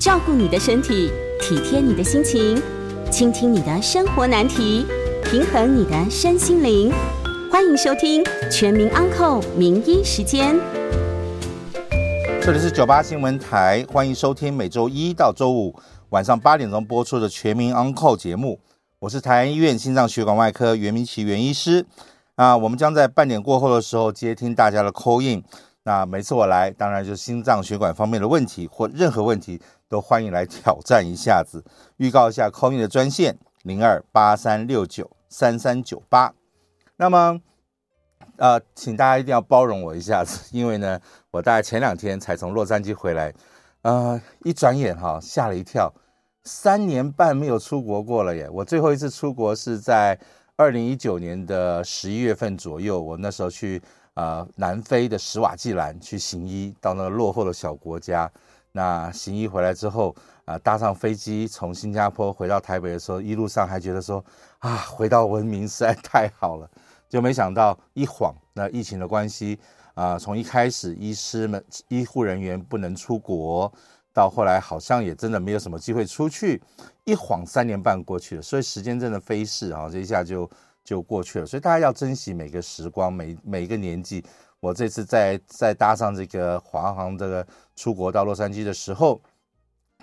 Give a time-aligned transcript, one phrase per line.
[0.00, 1.12] 照顾你的身体，
[1.42, 2.58] 体贴你的心情，
[3.12, 4.86] 倾听你的生活难题，
[5.22, 6.90] 平衡你的身心灵。
[7.52, 10.56] 欢迎收听《全民安扣名医时间》。
[12.40, 15.78] 这里是九八新闻台，欢迎收听每周一到周五
[16.08, 18.58] 晚上八点钟播出的《全民安扣节目。
[19.00, 21.84] 我是台安医院心脏血管外科袁明綺袁医师。
[22.36, 25.44] 啊，我们将在半点过后的时候接听大家的 call in。
[25.82, 29.60] 那每次我来，当然就是心脏血管方面的问题或任何问题，
[29.90, 31.62] 都欢迎来挑战一下子。
[31.98, 36.32] 预告一下 call in 的专线零二八三六九三三九八。
[36.96, 37.38] 那么，
[38.36, 40.98] 呃，请大家一定要包容我一下子，因为呢，
[41.32, 43.34] 我大概前两天才从洛杉矶回来，
[43.82, 45.92] 呃，一转眼哈，吓了一跳，
[46.44, 48.48] 三年半没有出国过了耶。
[48.48, 50.18] 我最后一次出国是在。
[50.56, 53.80] 二零一九年的十一月份左右，我那时候去
[54.12, 58.30] 呃南非的史瓦济兰去行医，到那个落后的小国家。
[58.72, 64.24] 那行医回来之后啊、搭上飞机从新加坡回到台北的时候，一路上还觉得说
[64.58, 66.68] 啊，回到文明实在太好了。
[67.08, 69.58] 就没想到一晃，那疫情的关系
[69.94, 73.72] 啊、从一开始医师们、医护人员不能出国。
[74.12, 76.60] 到后来好像也真的没有什么机会出去，
[77.04, 80.50] 一晃三年半过去了，所以时间真的飞逝啊，这一下就
[80.84, 81.46] 就过去了。
[81.46, 84.24] 所以大家要珍惜每个时光，每每一个年纪。
[84.60, 89.20] 我这次在在搭上这个华航这个出国到洛杉矶的时候，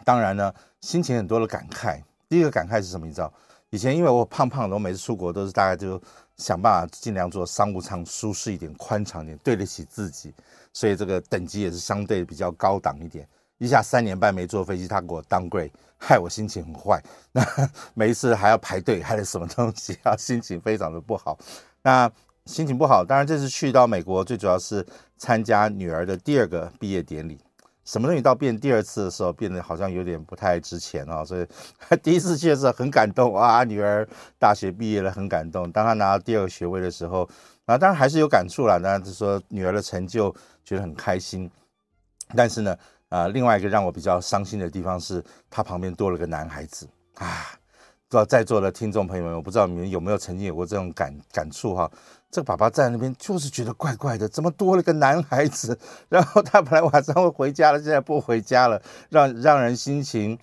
[0.04, 2.02] 当然呢，心情很多的感慨。
[2.28, 3.06] 第一个感慨是什么？
[3.06, 3.32] 你知道，
[3.70, 6.02] 以前因为我胖胖的，我每次出国都是大概就
[6.38, 10.34] 想办法尽量坐商务舱，舒适一点、宽敞一点，对得起自己，
[10.74, 13.28] 所以这个等级也是相对比较高档一点。
[13.60, 17.02] 一下三年半没坐飞机，他给我当柜害我心情很坏。
[17.32, 17.44] 那
[17.94, 21.38] 每一次还要排队，还有什么东西， 啊，心情非常的不好。
[21.82, 22.12] 那
[22.48, 24.86] 心情不好，当然这次去到美国，最主要是
[25.18, 27.38] 参加女儿的第二个毕业典礼。
[27.84, 31.24] 什么东西到变第二次的时候，变得好像有点不太值钱啊。
[31.26, 31.46] 所以
[32.02, 34.08] 第一次去的时候很感动啊，女儿
[34.40, 35.72] 大学毕业了，很感动。
[35.72, 37.30] 当她拿到第二个学位的时候，
[37.66, 38.80] 啊，当然还是有感触了。
[38.82, 41.52] 当然就说女儿的成就，觉得很开心。
[42.36, 42.76] 但是呢。
[43.10, 47.58] 啊、另外一个让我比较伤心的地方是，她旁边多了个男孩子啊！
[48.10, 51.90] 不知道在座的听众朋友们，我不知道你们有没有曾经有过这种感感触哈？
[52.30, 55.78] 这个爸爸在那边就是觉得怪怪的，怎么多了个男孩子？
[56.10, 60.38] 然后他本来晚上会回家了，现在不回家了，让让人心情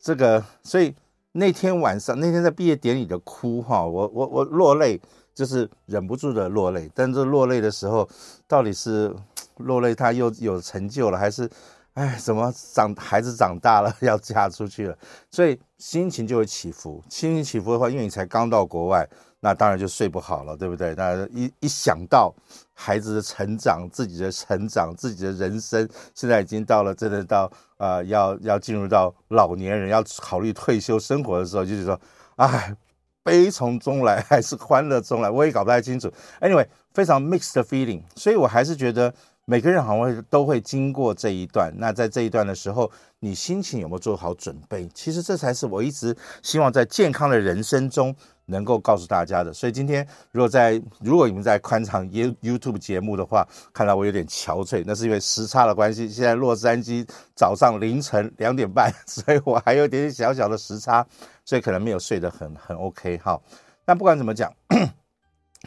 [0.00, 0.44] 这个。
[0.62, 0.94] 所以
[1.32, 5.00] 那天晚上，那天在毕业典礼的哭哈，我我我落泪，
[5.34, 6.90] 就是忍不住的落泪。
[6.94, 8.08] 但是落泪的时候，
[8.46, 9.14] 到底是
[9.56, 11.48] 落泪他又有成就了，还是？
[11.94, 14.96] 哎，怎么长孩子长大了 要嫁出去了，
[15.32, 17.02] 所以心情就会起伏。
[17.08, 19.04] 心情起伏的话，因为你才刚到国外，
[19.40, 20.94] 那当然就睡不好了，对不对？
[20.96, 22.34] 那一一想到
[22.74, 32.00] 孩子的成长、自己的成长、自己的人生，现在已经到了真的到呃要要进入到老年人要考虑退休生活的时候，就是说，
[32.36, 32.74] 哎，
[33.22, 36.12] 悲从中来还是欢乐中来，我也搞不太清楚。
[36.40, 39.14] Anyway，非常 mixed feeling，所以我还是觉得。
[39.50, 44.86] 每个人好像都会经过这一段，那在这一段的时候，你心情有没有做好准备？
[44.92, 48.14] 其实这才是我一直希望在健康的人生中
[48.48, 49.52] 能够告诉大家的。
[49.52, 56.08] 所以今天如果在如果你们在宽敞 You YouTube 节目的话，看到我有点憔悴，那是因为时差的关系。
[56.08, 61.06] 现在洛杉矶早上凌晨两点半， 所以我还有点点小小的时差，
[61.44, 63.40] 所以可能没有睡得很很 OK 哈。
[63.84, 64.52] 但不管怎么讲。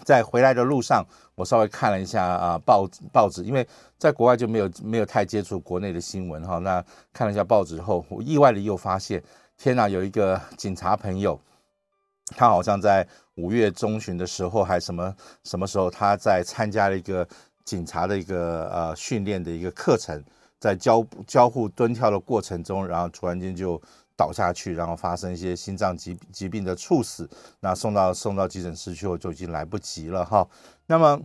[0.06, 1.06] 在回来的路上，
[1.36, 3.68] 我稍微看了一下啊报报纸，因为
[3.98, 6.60] 在国外就没有没有太接触国内的新闻哈。
[6.60, 9.22] 那看了一下报纸后，我意外的又发现，
[9.58, 11.38] 天哪，有一个警察朋友，
[12.36, 17.28] 他好像在五月中旬的时候，还什么什么时候，他在参加了一个
[17.64, 20.24] 警察的一个呃训练的一个课程，
[20.60, 23.82] 在交交互蹲跳的过程中，然后突然间就。
[24.18, 27.28] 倒下去，然后发生一些心脏疾疾病的猝死，
[27.60, 30.48] 那送到送到急诊室去后就已经来不及了哈。
[30.86, 31.20] 那么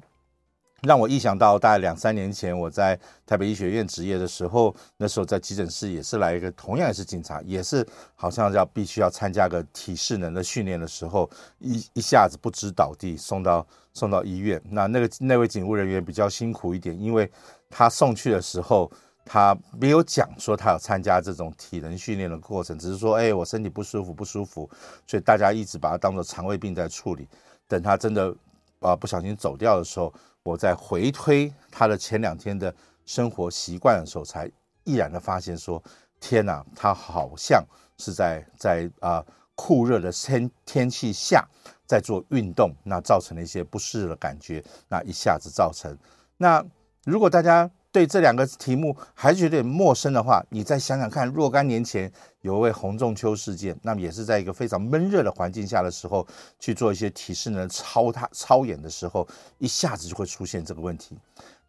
[0.82, 11.28] 让我意想到，大概两三年前我在台北医学院执业的时候，那时候在急诊室也是来一个同样也是警察，也是好像要必须要参加个体适能的训练的时候，
[11.58, 14.62] 一一下子不支倒地，送到送到医院。
[14.70, 17.30] 那那个那位警务人员比较辛苦一点，因为
[17.70, 18.90] 他送去的时候。
[19.28, 24.70] 他没有讲说他有参加这种体能训练的过程，只是说，哎，我身体不舒服，不舒服，
[25.04, 27.26] 所以大家一直把他当做肠胃病在处理。
[27.66, 28.32] 等他真的
[28.78, 30.14] 啊不小心走掉的时候，
[30.46, 34.50] 我在回推他的前两天的生活习惯的时候，才
[34.84, 35.82] 毅然的发现说，
[36.20, 37.64] 天哪，他好像
[37.98, 39.24] 是在在啊
[39.56, 41.44] 酷热的天天气下
[41.84, 45.98] 在做运动，那造成了一些不适的感觉，那一下子造成。
[46.36, 46.64] 那
[47.04, 47.70] 如果大家。
[47.96, 52.12] 对这两个题目还是有点陌生的话，你再想想看，若干年前
[52.42, 56.26] 有一位洪仲秋事件，那么也是在一个非常闷热的环境下的时候
[56.58, 59.26] 去做一些体适能操他超演的时候，
[59.56, 61.16] 一下子就会出现这个问题。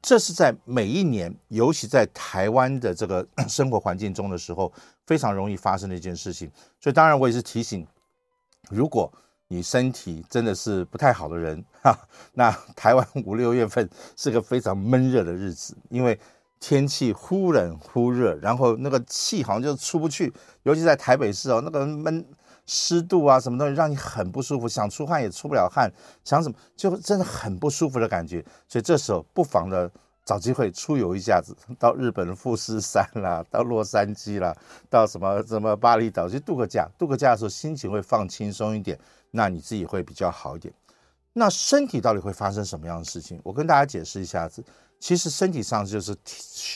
[0.01, 4.69] 这是在每一年，尤其在台湾的这个 生活环境中的时候，
[5.05, 6.51] 非常容易发生的一件事情。
[6.77, 7.87] 所以，当然我也是提醒，
[8.69, 9.09] 如果
[9.47, 11.97] 你身体真的是不太好的人，哈，
[12.33, 16.19] 那台湾五六月份是个非常闷热的日子，因为
[16.59, 20.33] 天气忽冷忽热，然后那个气好像就出不去，
[20.63, 22.25] 尤其在台北市哦，那个闷。
[22.69, 25.89] 湿度啊，什么东西让你很不舒服，想出汗也出不了汗，
[26.25, 28.43] 想什么就真的很不舒服的感觉。
[28.67, 29.89] 所以这时候不妨的
[30.27, 34.53] 找机会出游一下子，到日本的富士山啦， 到洛杉矶啦，
[34.89, 36.85] 到什么什么巴厘岛去度个假。
[36.97, 38.99] 度个假的时候心情会放轻松一点，
[39.31, 40.73] 那你自己会比较好一点。
[41.31, 43.39] 那身体到底会发生什么样的事情？
[43.41, 44.61] 我跟大家解释一下子。
[44.99, 46.13] 其实身体上就是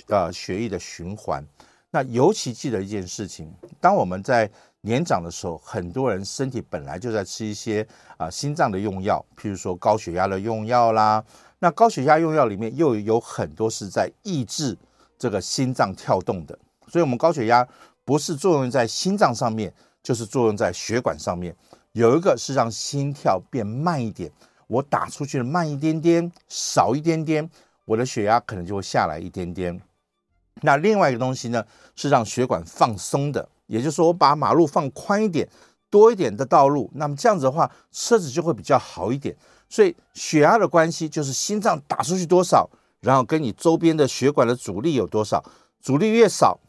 [0.08, 1.46] 呃血液的循环。
[1.90, 4.50] 那尤其记得一件事情，当我们在
[4.80, 11.22] 年长的时候，很多人身体本来就在吃一些啊心脏的用药，譬如说高血压的用药啦。
[11.64, 14.76] 那高血压用药里面又有很多是在抑制
[15.20, 17.66] 这个心脏跳动的，所以我们高血压
[18.04, 19.72] 不是作用在心脏上面，
[20.02, 21.56] 就是作用在血管上面。
[21.92, 24.32] 有一个是让心跳变慢一点，
[24.66, 27.48] 我打出去的慢一点点，少一点点，
[27.86, 29.80] 我的血压可能就会下来一点点。
[30.64, 31.64] 那另外一个东西呢，
[31.96, 33.48] 是让血管放松的。
[33.68, 35.48] 也就是说，我把马路放宽一点，
[35.92, 39.36] 多一点的道路，那么这样子的话，车子就会比较好一点。
[39.72, 42.70] 所以血压的关系就是心脏打出去多少，
[43.00, 45.42] 然后跟你周边的血管的阻力有多少，
[45.80, 46.60] 阻力越少，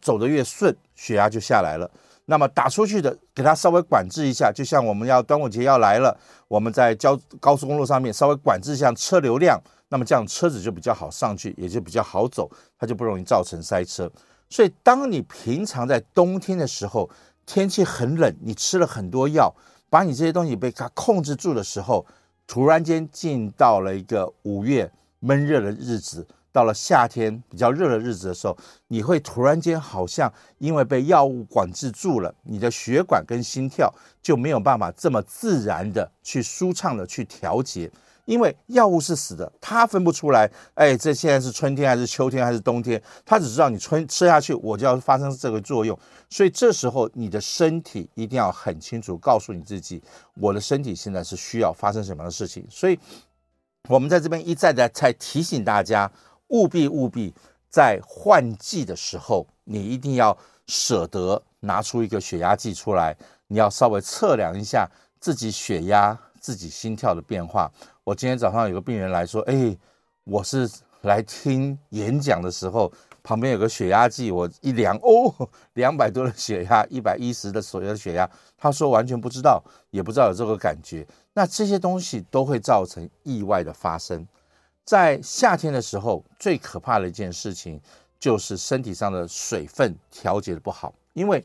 [0.00, 1.90] 走得越顺，血压就下来了。
[2.26, 6.16] 那么打出去的，给它稍微管制一下，就像我们要端午节要来了，
[6.46, 12.48] 我们在交高速公路上面稍微管制一下车流量，那么这样车子就比较好上去，也就比较好走，
[12.78, 14.08] 它就不容易造成塞车。
[14.48, 17.10] 所以，当你平常在冬天的时候，
[17.44, 19.52] 天气很冷，你吃了很多药，
[19.90, 22.06] 把你这些东西被它控制住的时候，
[22.52, 28.54] 突然间进到了一个五月闷热的日子，到了夏天比较热的日子的时候，
[28.88, 33.90] 你会突然间好像因为被药物管制住了，你的血管跟心跳
[34.20, 37.90] 就没有办法这么自然的去舒畅的去调节。
[38.24, 43.02] 因为药物是死的，它分不出来，哎，这现在是春天还是秋天还是冬天？
[43.24, 45.98] 它只知道你春吃下去，我就要发生这个作用。
[46.30, 50.02] 所以这时候你的身体一定要很清楚告诉你自己，
[50.34, 52.64] 我的身体现在是需要发生什么样的事情。
[52.70, 52.98] 所以，
[53.88, 56.10] 我们在这边一再的在提醒大家，
[56.48, 57.34] 务必务必
[57.68, 60.36] 在换季的时候，你一定要
[60.68, 63.16] 舍得拿出一个血压计出来，
[63.48, 64.88] 你要稍微测量一下
[65.18, 67.72] 自己血压、自己心跳的变化。
[68.04, 69.74] 我今天早上有个病人来说，哎，
[70.24, 70.68] 我是
[71.02, 72.92] 来听演讲的时候，
[73.22, 78.28] 旁边有个血压计，我一量，哦， 两百多的血压，一百一十的左右的血压，
[78.58, 81.06] 他说完全不知道，也不知道有这个感觉。
[81.32, 84.26] 那这些东西都会造成意外的发生。
[84.84, 87.80] 在夏天的时候，最可怕的一件事情
[88.18, 91.42] 就是身体上的水分调节的不好，因为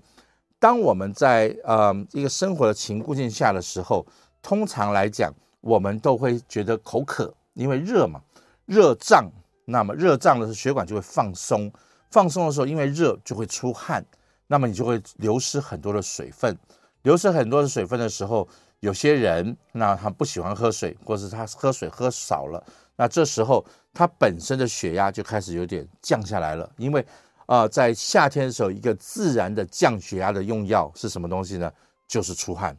[0.59, 4.03] 当我们在呃一个生活的情境下的时候，
[4.47, 5.33] 通常来讲。
[5.59, 8.21] 我们都会觉得口渴，因为热嘛，
[8.65, 9.29] 热胀，
[9.65, 11.69] 那么热胀的时候血管就会放松，
[12.09, 14.05] 放松的时候因为热就会出汗，
[14.45, 16.57] 那么你就会流失很多的水分，
[17.01, 18.47] 流失很多的水分的时候，
[18.79, 22.63] 有些人那他不喜欢喝水，或是他喝水喝少了，
[22.95, 27.05] 那这时候他本身的血压就开始有点降下来了，因为
[27.47, 31.69] 啊、在夏天的时候，一个自然的降血压的用药是什么东西呢？
[32.07, 32.77] 就是出汗，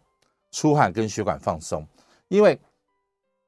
[0.50, 1.86] 出汗跟血管放松，
[2.28, 2.58] 因为。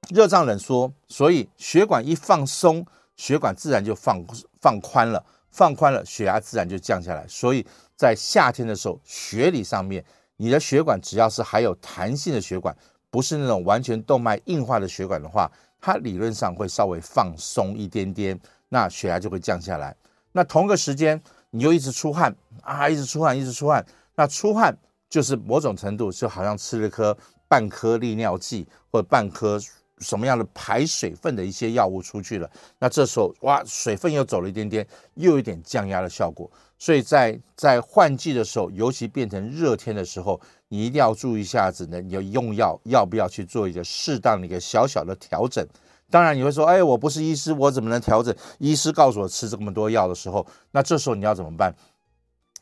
[0.08, 2.84] 热胀冷缩，所以血管一放松，
[3.16, 4.24] 血管自然就放
[4.58, 7.24] 放宽了，放宽了，血压自然就降下来。
[7.28, 7.64] 所以
[7.94, 10.02] 在夏天的时候，血理上面，
[10.38, 12.74] 你的血管只要是还有弹性的血管，
[13.10, 15.52] 不是那种完全动脉硬化的血管的话，
[15.82, 18.40] 它理论上会稍微放松一点点，
[18.70, 19.94] 那血压就会降下来。
[20.32, 24.76] 那同个时间，你又一直出汗啊，一直出汗，一直出汗，那出汗
[25.10, 27.14] 就是某种程度就好像吃了颗
[27.46, 29.60] 半颗利尿剂或者半颗。
[30.02, 34.86] 什么样的排水分的一些药物出去了，那这时候哇，水分又走了一点点，
[35.16, 36.50] 又有一点降压的效果。
[36.78, 45.62] 所以在在换季的时候，尤其变成热天的时候，你一定要注意一下子呢，你要用药要不要去做一个适当的一个小小的调整。
[46.08, 48.34] 当然你会说，哎，我不是医师，我怎么能调整？
[48.58, 51.76] 医师告诉我吃这么多药的时候，那这时候你要怎么办？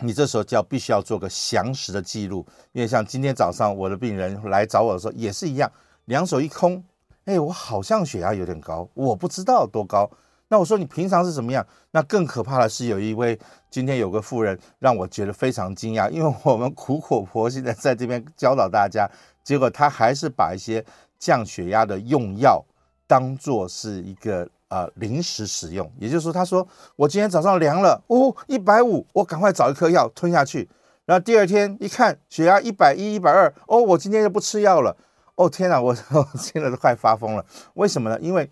[0.03, 5.71] 你这时候就要必须要做个详实的记录，因为像今天早上我的病人来找我的时候也是一样，
[6.05, 6.83] 两手一空。
[7.25, 10.11] 哎，我好像血压有点高，我不知道多高。
[10.51, 11.67] 那我说你平常是怎么样？
[11.91, 13.39] 那更可怕的是，有一位
[13.69, 19.07] 今天有个妇人让我觉得非常惊讶，因为我们苦口婆心的在这边教导大家，
[19.45, 20.83] 结果他还是把一些
[21.19, 22.65] 降血压的用药
[23.07, 25.91] 当做是一个呃临时使用。
[25.99, 30.69] 也就是说，他说我今天早上量了哦一百五，我赶快找一颗药吞下去，
[31.05, 34.97] 然后第二天一看血压一百一、一百二，哦，我今天就不吃药了。
[35.37, 37.47] 哦天哪，我我 现在都快发疯了。
[37.75, 38.19] 为什么呢？
[38.21, 38.51] 因为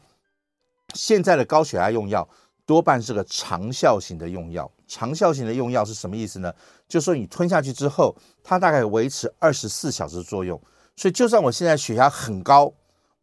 [0.94, 2.28] 现在的高血压用药
[2.64, 6.54] 多半是个长效型的用药，长效型的用药是什么意思呢？
[6.86, 10.60] 就说你吞下去之后，它大概维持二十四小时作用。
[10.94, 12.72] 所以就算我现在血压很高，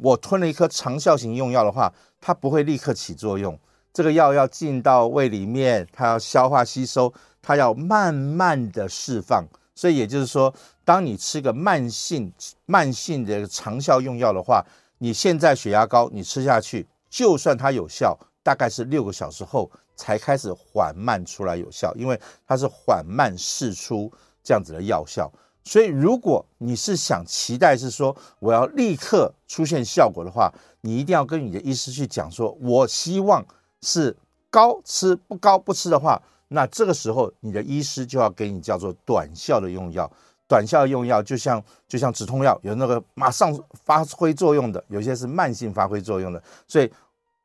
[0.03, 3.57] 我吞了一颗长效型用药的话，它不会立刻起作用。
[3.93, 9.45] 这个药要进到胃里面，它要消化吸收，它要慢慢的释放。
[9.74, 12.33] 所以也就是说，当你吃个慢性
[12.65, 14.62] 慢性的长效用药的话，
[14.98, 16.86] 你现在血压高，你吃下去。
[17.10, 24.12] 就算它有效，大概是六个小时后才开始缓慢出来有效，因为它是缓慢释出
[24.43, 25.31] 这样子的药效。
[25.63, 30.51] 所以，如果你是想期待是说我要立刻出现效果的话，
[30.82, 33.46] 你一定要跟你的医师去讲说，我希望
[33.82, 34.15] 是
[34.50, 40.12] 高吃不高不吃的话，那这个时候你的医师就要给你叫做短效的用药。
[40.48, 46.91] 短效用药就像就像止痛药，有那个马上发挥作用的，有些是慢性发挥作用的，所以。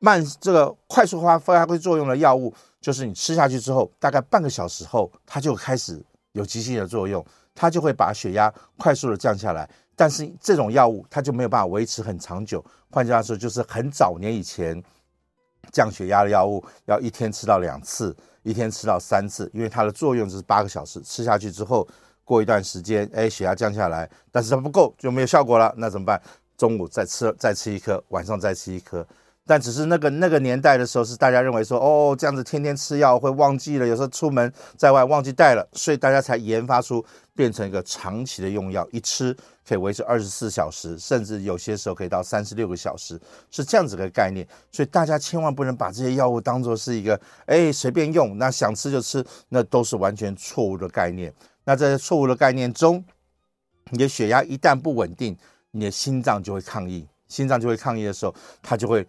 [0.01, 7.21] 慢这个快速发发挥作用的药物，就是你吃下去之后，大概半个小时后，它就开始有急性的作用，
[7.59, 9.69] 它就会把血压快速的降下来。
[9.93, 12.63] 但是这种药物它就没有办法维持很长久。
[12.89, 14.81] 换句话说，就是很早年以前
[15.73, 21.01] 降血压的药物，要一天吃到两次，一天吃到三次，因为它的作用就是八个小时。
[21.01, 21.85] 吃下去之后，
[22.23, 25.73] 过一段时间，哎，血压降下来，但是它不够，就没有效果了。
[25.75, 26.21] 那怎么办？
[26.57, 29.05] 中午再吃，再吃一颗，晚上再吃一颗。
[29.49, 37.03] 但只是那个那个年代的时候，是大家认为说，哦，这样子天天吃药会忘记了，有时候出门在外忘记带了，所以大家才研发出
[37.33, 39.35] 变成一个长期的用药，一吃
[39.67, 44.47] 可以维持二十四小时，甚至有些时候可以到三十六个小时，是这样子的概念。
[44.71, 51.33] 所以大家千万不能把这些药物当做是一个，哎，随便用，那想吃就吃，那都是完全错误的概念。
[51.63, 53.03] 那在错误的概念中，
[53.89, 55.35] 你的血压一旦不稳定，
[55.71, 59.03] 你的心脏就会抗议，心脏就会抗议的时候，它就会。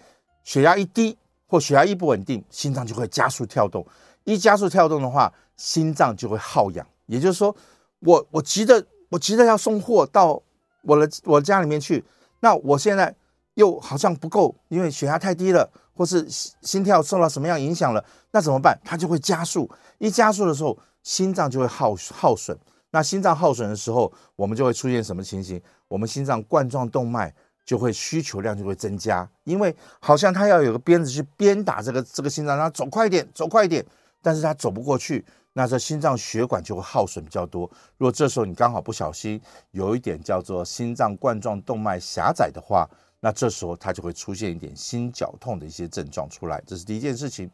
[0.44, 1.16] 血压一低
[1.46, 3.86] 或血压一不稳定，心脏就会加速跳动。
[4.24, 6.86] 一加速跳动的话，心脏就会耗氧。
[7.06, 7.54] 也就是说，
[8.00, 10.40] 我我急着我急着要送货到
[10.82, 12.04] 我的我家里面去，
[12.40, 13.14] 那我现在
[13.54, 18.78] 又好像不够，因为血压太低了，或是心跳受到什么样影响了，那怎么办？
[18.84, 19.68] 它就会加速。
[19.98, 22.56] 一加速的时候，心脏就会耗耗损。
[22.92, 25.60] 那心脏耗损的时候，我们就会出现什么情形？
[25.88, 27.34] 我们心脏冠状动脉。
[27.70, 33.86] 就会需求量就会增加，因为好像他要有个鞭子去鞭打这个这个心脏，让它走快一点，走快一点，
[34.20, 37.70] 但是他走不过去，那这心脏血管就会耗损比较多。
[37.96, 46.60] 如果这时候你刚好不小心有一点叫做心脏冠状动脉狭窄的话，那这时候它就会出现一点心绞痛的一些症状出来。
[46.66, 47.48] 这是第一件事情。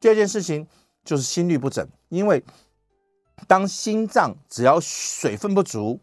[0.00, 0.66] 第二件事情
[1.04, 2.42] 就是心律不整，因为
[3.46, 6.00] 当心脏只要水分不足。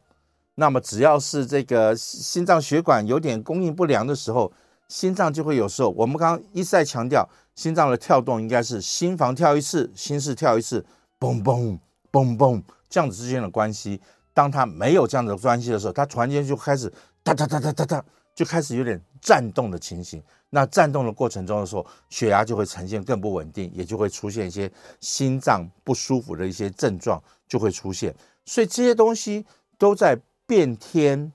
[0.56, 4.52] 那么只要是这个心脏血管有点供应不良的时候，
[4.88, 5.90] 心脏就会有时候。
[5.90, 10.86] 我们刚刚一再强调，心脏的跳动应该是心房跳一次，心室跳一次，
[11.20, 11.78] 嘣嘣
[12.10, 14.00] 嘣嘣这样子之间的关系。
[14.34, 20.24] 当它没有这样的关系的时候，它突然间就开始哒哒哒哒哒哒，就开始有点颤动的情形。
[20.52, 24.72] 那颤动的过程中的时候，血压就会呈现更不稳定，也就会出现一些
[25.02, 28.16] 心脏不舒服的一些症状就会出现。
[28.46, 29.46] 所以这些东西
[29.78, 30.18] 都在。
[30.48, 31.32] 变天、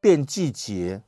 [0.00, 1.02] 变季节、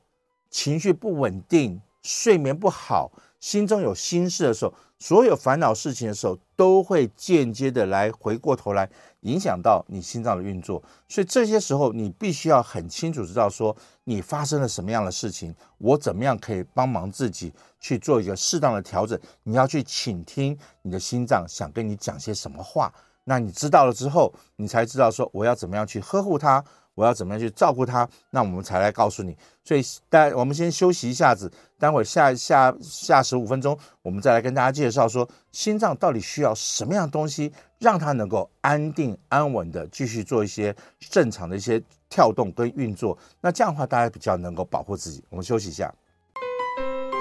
[0.49, 8.89] 情绪不稳定、睡眠不好、心中有心事的时候，所有烦恼事情的时候，都会间接的来回过头来
[9.21, 10.83] 影响到你心脏的运作。
[11.07, 19.17] 所以这些时候，你必须要很清楚知道说，你发生了什么样的事情，我怎么样可以帮忙自己去做一个适当的调整。
[19.43, 22.93] 你要去倾听你的心脏想跟你讲些什么话。
[23.23, 26.63] 那你知道了之后，你才知道说我要怎么样去呵护它。
[27.01, 28.07] 我要怎么样去照顾他？
[28.29, 29.35] 那我们才来告诉你。
[29.63, 43.17] 所以，待我们先休息一下子，待会下下下十五分钟，我们再来跟大家介绍说，心脏到底需要什么样的东西，让它能够安定安稳的继续做一些正常的一些跳动跟运作。
[43.41, 45.23] 那这样的话，大家比较能够保护自己。
[45.29, 45.91] 我们休息一下。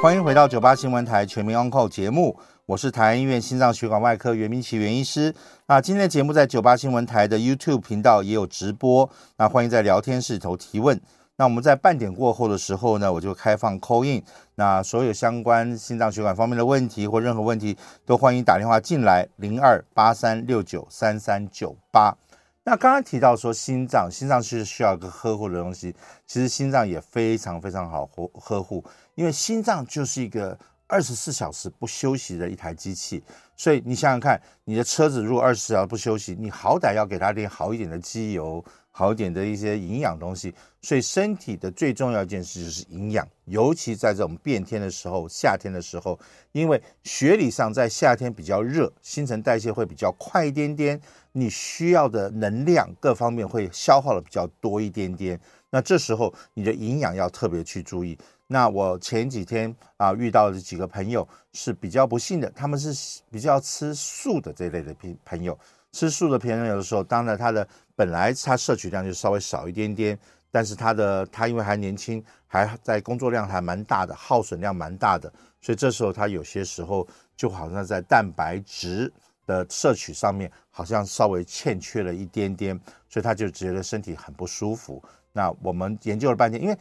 [0.02, 2.34] 欢迎回到九八新闻台全民安扣节目，
[2.70, 5.34] 我是台安医院心脏血管外科袁明奇袁医师。
[5.66, 11.00] 那今天的节目在九八新闻台的 YouTube 频道也有直播，那欢迎在聊天室头提问。
[11.34, 14.22] 那我们在半点过后的时候呢，我就开放 call in，
[14.54, 22.16] 那所有相关心脏血管方面的问题或任何问题，都欢迎打电话进来，零二八三六九三三九八。
[22.62, 25.92] 那刚刚提到说心脏，心脏是需要一个呵护的东西，
[26.24, 28.84] 其实心脏也非常非常好呵呵护，
[29.16, 30.56] 因为心脏就是一个
[30.90, 33.22] 二十四小时不休息的一台机器，
[33.56, 38.62] 所以你想想看，你的车子如果二十四小时不休息，你好歹要给它点好一点的机油。
[38.92, 46.18] 好一点的一些营养东西，所以身体的最重要一件事就是营养，尤其在这种变天的时候，夏天的时候，
[46.50, 51.00] 因为学理上在夏天比较热，新陈代谢会比较快一点点，
[51.32, 55.40] 你需要的能量各方面会消耗的比较多一点点。
[55.70, 58.18] 那这时候你的营养要特别去注意。
[58.52, 65.56] 那我前几天啊遇到的几个朋友是比较不幸的，他们是比较吃素的这类的朋朋友。
[65.92, 70.18] 吃素的朋友的时候，当然他的本来他摄取量就稍微少一点点，
[70.50, 79.12] 但是他的他因为还年轻，还在工作量还蛮大的，耗损量蛮大的，所以这时候他有些时候就好像在蛋白质
[79.46, 82.76] 的摄取上面好像稍微欠缺了一点点，
[83.08, 85.00] 所以他就觉得身体很不舒服。
[85.32, 86.76] 那我们研究了半天，因为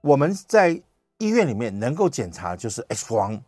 [0.00, 0.80] 我们在
[1.18, 3.42] 医院里面能够检查就是 X 光、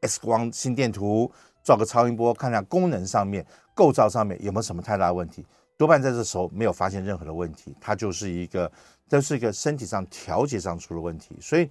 [0.00, 1.30] X 光心电图，
[1.62, 3.46] 照个超音波，看看功能上面。
[3.72, 5.46] 构造上面有没有什么太大的问题？
[5.78, 8.70] 多半在这时候没有发现任何的问题，它就是一个，
[9.08, 11.38] 这是一个身体上调节上出了问题。
[11.40, 11.70] 所以，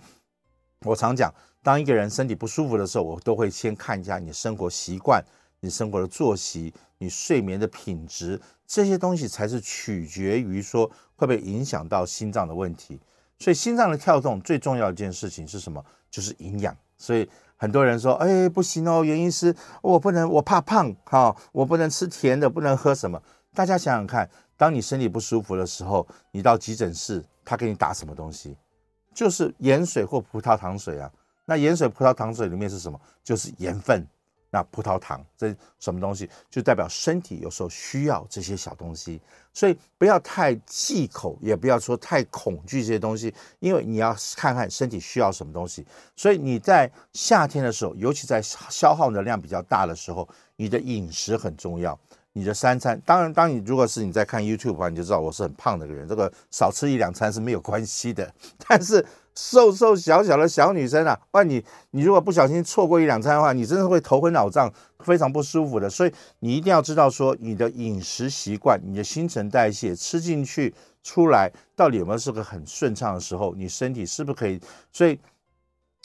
[0.81, 5.23] 我常讲，当一个人身体不舒服的时候，我都会先看一下你生活习惯、
[5.59, 12.99] 你生活的作息、你睡眠的品质，这些东西才是取决于说会不会影响到心脏的问题。
[13.39, 15.83] 所以，心脏的跳动最重要的一件事情是什么？
[16.11, 16.75] 就是营养。
[16.97, 17.29] 所以。
[17.61, 23.21] 很多人说，哎，不行哦，原因是我不能，我怕胖，哈，我不能吃甜的，不能喝什么。
[23.53, 28.55] 大家想想看，当你身体不舒服的时候，你到急诊室，他给你打什么东西？
[29.13, 31.11] 就是盐水或葡萄糖水啊。
[31.43, 32.97] 那盐水、葡萄糖水里面是什么？
[33.25, 34.07] 就是盐分。
[34.51, 39.21] 那葡萄糖这什么东西，就代表身体有时候需要这些小东西，
[39.53, 45.85] 所以不要太忌口，也不要说太恐惧这些东西，因为你要看看身体需要什么东西。
[46.15, 51.99] 所以你在夏天的时候，尤其在消耗能量比较大的时候，你的饮食很重要。
[52.33, 58.33] 你的三餐，当然，当你如果是你在看 YouTube 的话，你就知道我是很胖的一个人，这个少吃一两餐是没有关系的，
[58.67, 59.05] 但是。
[59.41, 65.89] 瘦瘦小小的小女生啊，万你你如果不小心错过一两餐的话，你真的会头昏脑胀，非常不舒服的。
[65.89, 74.59] 所以你一定要知道说你的饮食习惯、你的新陈代谢吃进去出来到底有没有是个很顺畅的时候，你身体是不是可以？
[74.91, 75.17] 所以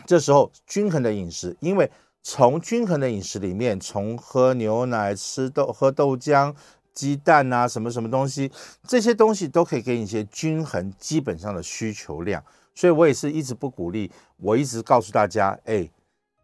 [0.07, 1.91] 这时候均衡的饮食，因为
[2.23, 6.55] 从均衡的饮食里面，从喝牛奶、吃豆、喝豆浆、
[6.93, 8.53] 鸡蛋啊，什么什么东西，
[8.87, 12.43] 这些东西都可以给你一些均衡基本上的需求量。
[12.75, 15.89] 所以我也是一直不鼓励，我一直告诉大家，哎，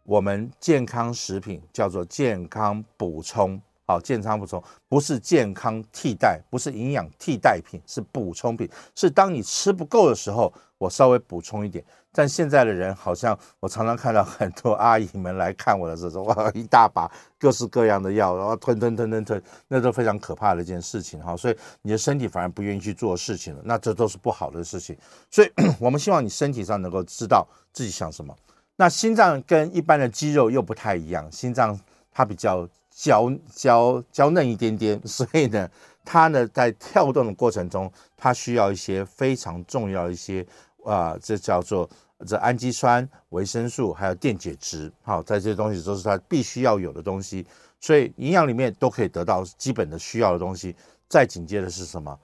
[0.03, 11.85] 我们健康食品叫做健康补充，好，健康补充不是健康替代，不是营养替代品，是补充品，是当你吃不够的时候，我稍微补充一点。
[12.11, 21.37] 但现在的人好像，我常常看到很多阿姨们来看我的时候，哇，一大把各式各样的药，然后吞吞吞吞吞，那都非常可怕的一件事情哈。
[21.37, 24.97] 所以你的身体反而不愿意去做事情了，那这都是不好的事情。
[25.29, 28.35] 所以 我们希望你身体上能够知道自己想什么。
[28.75, 31.79] 那心脏跟一般的肌肉又不太一样，心脏
[32.11, 35.69] 它比较娇娇娇嫩一点点，所以呢，
[36.03, 40.45] 它呢在跳动的过程中，它需要一些非常重要一些。
[40.85, 41.89] 啊，这叫做
[42.27, 47.45] 这氨基酸、维生素，还有电解质，好，在这些东西都是它必须要有的东西，
[47.79, 50.75] 所以营养里面都可以得到基本的需要的东西。
[51.07, 52.17] 再紧接着是什么？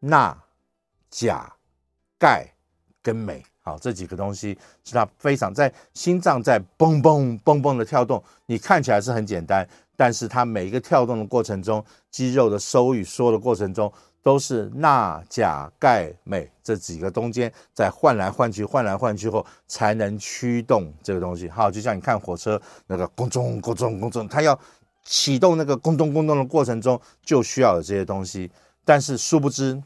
[0.00, 0.36] 钠、
[1.10, 1.52] 钾、
[2.18, 2.46] 钙
[3.02, 13.92] 跟镁，好，这几个东西是它非常在心脏在蹦蹦蹦蹦的跳动，你看起来是很简单，但是它每一个跳动的过程中，肌肉的收与缩的过程中。
[14.22, 21.48] 都是钠、钾、钙、镁这几个中间在换来换去、换来换去后，才能驱动这个东西。
[21.48, 24.58] 好，就像你看火车那个咣咚咣咚咣咚，它要
[25.04, 28.50] 启动那个咣咚咣咚的过程中，就需要有这些东西。
[28.84, 29.82] 但是殊不知，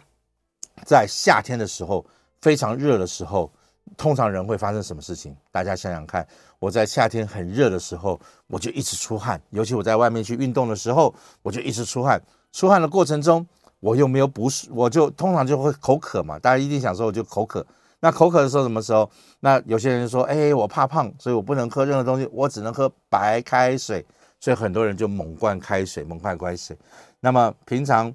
[0.84, 2.04] 在夏天的时候，
[2.40, 3.52] 非常热的时候，
[3.96, 5.36] 通常人会发生什么事情？
[5.50, 6.26] 大家想想看，
[6.58, 8.18] 我在夏天很热的时候，
[8.48, 12.20] 我就一直出汗，尤其我在外面去运动的时候，我就一直出汗。
[12.52, 13.46] 出汗的过程中，
[13.82, 16.38] 我又没有补水，我就通常就会口渴嘛。
[16.38, 17.66] 大家一定想说，我就口渴。
[17.98, 19.10] 那口渴的时候什么时候？
[19.40, 24.06] 那有些人说，哎，我怕胖，所以我不能喝任何东西，我只能喝白开水。
[24.38, 26.78] 所以很多人就猛灌开水，猛灌开水。
[27.18, 28.14] 那么平常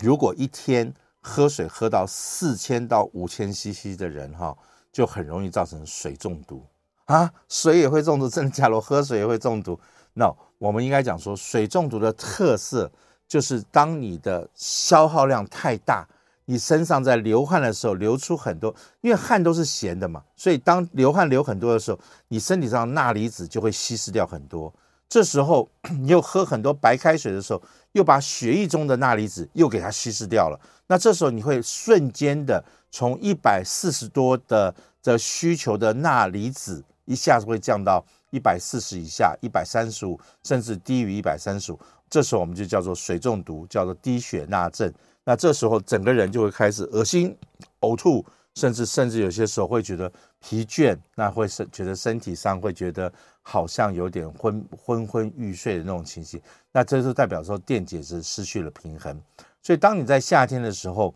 [0.00, 4.56] 如果一天喝水喝到四千到五千 CC 的人哈，
[4.90, 6.64] 就很容易造成水中毒
[7.04, 7.30] 啊！
[7.48, 8.80] 水也会中毒，真的假的？
[8.80, 9.78] 喝水也会中毒？
[10.14, 12.90] 那、我们应该讲说，水中毒的特色
[13.30, 16.04] 就是当你的消耗量太大，
[16.46, 24.74] 你身上在流汗的时候流出很多，因为汗都是咸的嘛，所以当流汗流很多的时候，你身体上钠离子就会稀释掉很多。
[25.08, 25.68] 这时候
[26.00, 27.62] 你 又喝很多白开水的时候，
[27.92, 30.58] 又把血液中的钠离子又给它稀释掉了。
[30.88, 41.78] 那这时候你会瞬间的从一百四十多的的需求的钠离子，一下子会降到一百四十以下，一百三十五，甚至低于一百三十五。
[42.10, 44.92] 这时候我们就叫做水中毒，叫做低血钠症。
[45.24, 47.34] 那这时候整个人就会开始恶心、
[47.80, 48.22] 呕吐，
[48.56, 53.10] 甚至甚至有些时候会觉得疲倦，那会是觉得身体上会觉得。
[53.42, 59.18] 好像有点昏昏昏欲睡的那种情形，那这就代表说电解质失去了平衡。
[59.62, 61.12] 所以当你在夏天的时候，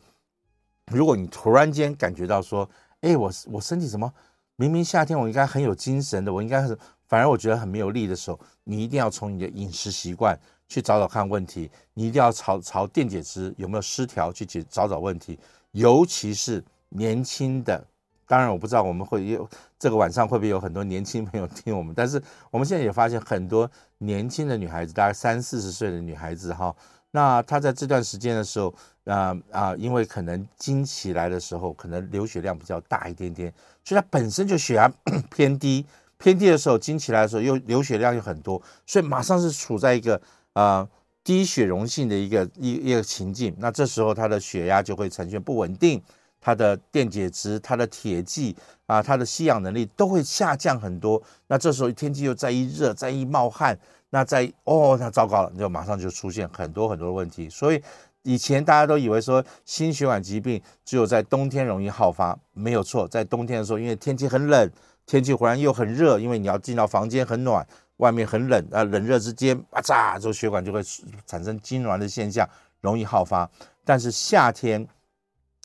[0.91, 2.69] 如果你突然间感觉到说，
[3.03, 4.11] 哎，我我身体怎么
[4.57, 6.77] 明明夏天我应该很有精神的，我应该是
[7.07, 10.37] 反而我觉得很没有力的时候，你一定要从你的饮食习惯
[10.75, 15.39] 去找找看问题，你一定要朝朝电解质有没有失调去解找找问题，
[15.71, 17.85] 尤其是年轻的。
[18.27, 26.75] 当然，我不知道我们会有这个晚上会不会有很多年轻朋友听我们， 但是我们现在也发现很多年轻的女孩子，大概三四十岁的女孩子哈，
[27.13, 34.91] 那她在这段时间的时候，啊、啊，因为可能经期来的时候，可能流血量比较大一点点，所以她本身就血压
[35.31, 40.21] 偏低，偏低的时候，经期来的时候又流血量又很多，所以马上是处在一个、
[40.55, 40.89] 呃、
[41.23, 46.03] 低血容性的一个一一个情境，那这时候他的血压就会呈现不稳定。
[46.47, 51.23] 它的电解质、它的铁剂啊、它的吸氧能力都会下降很多。
[51.47, 53.75] 那这时候天气又再一热，再一冒汗，
[54.11, 57.49] 那再哦，那糟糕了，就马上就出现很多很多的问题。
[57.49, 57.83] 所以
[58.25, 63.09] 以前大家都以为说心血管疾病只有在冬天容易好发，没有错。
[63.09, 64.71] 在冬天的时候，因为天气很冷，
[65.07, 67.67] 天气忽然又很热，因为你要进到房间很暖，
[67.99, 70.83] 外面很冷啊，冷热之间啊，嚓，这个血管就会
[71.27, 72.49] 产生痉挛的现象，
[72.81, 73.51] 容易好发。
[73.85, 74.87] 但是夏天。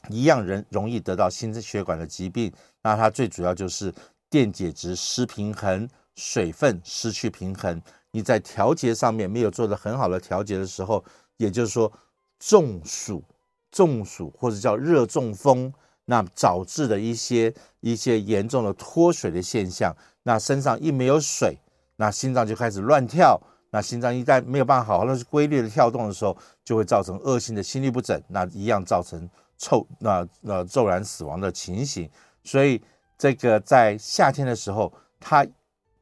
[0.07, 2.49] 一样人容易得到心肌血管的疾病，
[2.81, 3.93] 那它最主要就是
[4.29, 7.81] 电解质失平衡，水分失去平衡。
[8.11, 11.03] 你在调节上面没有做得很好的调节的时候，
[11.35, 11.91] 也就是说
[12.39, 13.21] 中暑、
[13.69, 15.71] 中暑或者叫热中风，
[16.05, 19.93] 那导致的一些一些严重的脱水的现象。
[20.23, 21.57] 那身上一没有水，
[21.99, 23.39] 那心脏就开始乱跳。
[23.71, 29.29] 那心脏一旦没有办法好好的规律的跳动的时候，就会造成恶性的心律不整，那一样造成。
[29.61, 32.09] 臭，那那骤然死亡的情形，
[32.45, 32.81] 所以
[33.17, 35.45] 这个在夏天的时候，他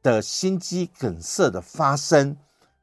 [0.00, 2.36] 的心肌梗塞的发生，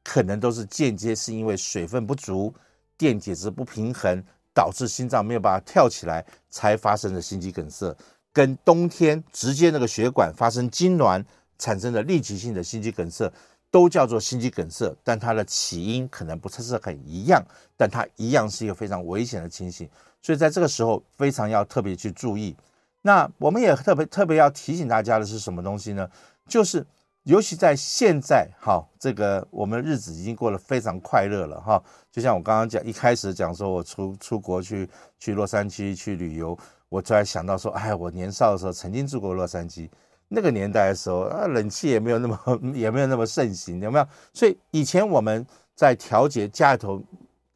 [0.04, 2.54] 可能都是间接是因为水分不足、
[2.98, 4.22] 电解质不平衡，
[4.54, 7.96] 导致心脏没有办法跳起来，才发生的心肌梗塞，
[8.34, 11.24] 跟冬天直接那个血管发生痉挛
[11.58, 13.32] 产生的立即性的心肌梗塞，
[13.72, 17.44] 都叫做心肌梗塞，但它的起因可能不是很一样，
[17.76, 19.90] 但它一样是一个非常危险的情形。
[20.22, 22.56] 所以在这个时候非常要特别去注意。
[23.02, 26.10] 那我们也特别特别要提醒大家的是什么东西呢？
[26.48, 26.84] 就是
[27.24, 31.84] 尤其在现在，哈，这个我们日子已经过得非常快乐了，哈。
[32.12, 34.90] 就像我刚刚讲一开始讲说，我出出国去
[35.20, 36.58] 去洛杉矶去旅游，
[36.90, 39.90] 我突然想到说，哎，我年少的时候曾经住过洛杉矶，
[40.36, 42.38] 那个年代的时候啊，冷气也没有那么
[42.76, 44.06] 也没有那么盛行，有没有？
[44.34, 45.44] 所以以前我们
[45.74, 47.02] 在调节家里头。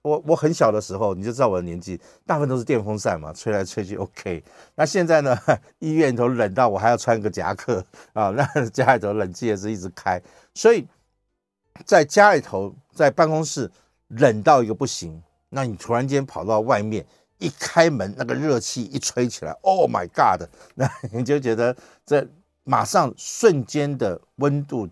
[0.01, 4.41] 我我很小的时候，你就知道我的年纪，大部分都是电风扇嘛，吹来吹去 OK。
[4.73, 5.37] 那现在呢，
[5.79, 10.19] 医院里头冷到我还要穿个夹克啊， 那家里头冷气也是一直开，
[10.53, 10.87] 所以
[11.83, 13.69] 在家里头，在办公室
[14.07, 17.05] 冷到一个不行，那你突然间跑到外面
[17.37, 20.47] 一开门，那个热气一吹起来，Oh my God！
[20.75, 22.25] 那你就觉得这
[22.69, 24.87] 马上瞬间的温度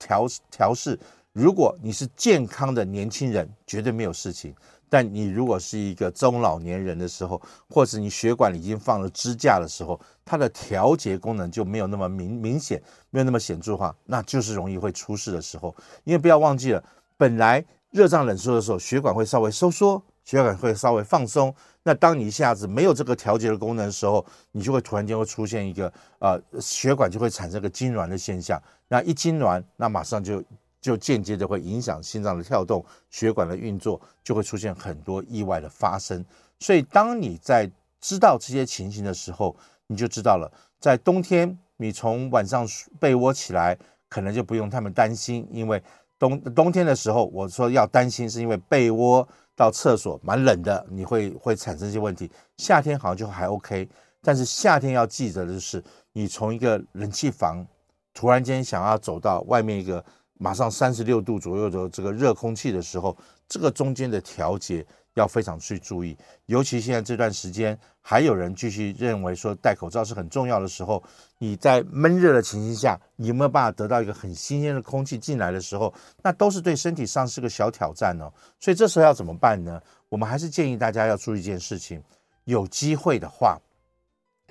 [0.00, 0.98] 调调试。
[1.32, 4.52] 如果你是健康的年轻人，绝对没有事情。
[4.88, 15.72] 但你如果是一个中老年人的时候，或者你血管里已经放了支架的时候，它的调节功能就没有那么明明显，没有那么显著化，那就是容易会出事的时候。
[16.02, 16.82] 因为不要忘记了，
[17.16, 21.54] 本来热胀冷缩的时候，血管会稍微收缩，血管会稍微放松。
[21.82, 28.60] 那当你一下子没有这个调节的功能的时候，你就会突然间会出现一个呃血管就会产生个痉挛的现象。
[28.88, 30.42] 那一痉挛，那马上就。
[30.84, 36.22] 就间接的会影响心脏的跳动，血管的运作，就会出现很多意外的发生。
[36.60, 37.66] 所以，当你在
[38.02, 39.56] 知道这些情形的时候，
[39.86, 42.68] 你就知道了，在冬天，你从晚上
[43.00, 43.78] 被窝起来，
[44.10, 45.82] 可能就不用他们担心，因为
[46.18, 52.30] 冬冬天的时候，我说要担心，是因为被窝到厕所蛮冷的，你会会产生一些问题。
[52.56, 53.88] 夏天好像就还 OK，
[54.20, 57.66] 但是夏天要记得的是，你从一个冷气房
[58.12, 60.04] 突然间想要走到外面一个
[60.38, 63.16] 马上三十六度左右的这个热空气的时候，
[63.48, 64.84] 这个中间的调节。
[65.14, 71.02] 要非常去注意，尤其现在这段时间，还有人继续认为说戴口罩是很重要的时候，
[71.38, 78.32] 你在闷热的情形下，你有没有办法得到一个很新鲜的空气进来的时候，那都是对身体上是个小挑战哦。
[78.58, 79.80] 所以这时候要怎么办呢？
[80.08, 82.02] 我们还是建议大家要注意一件事情，
[82.44, 83.58] 有机会的话，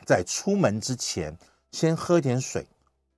[0.05, 1.37] 在出门之前
[1.71, 2.65] 先喝点水，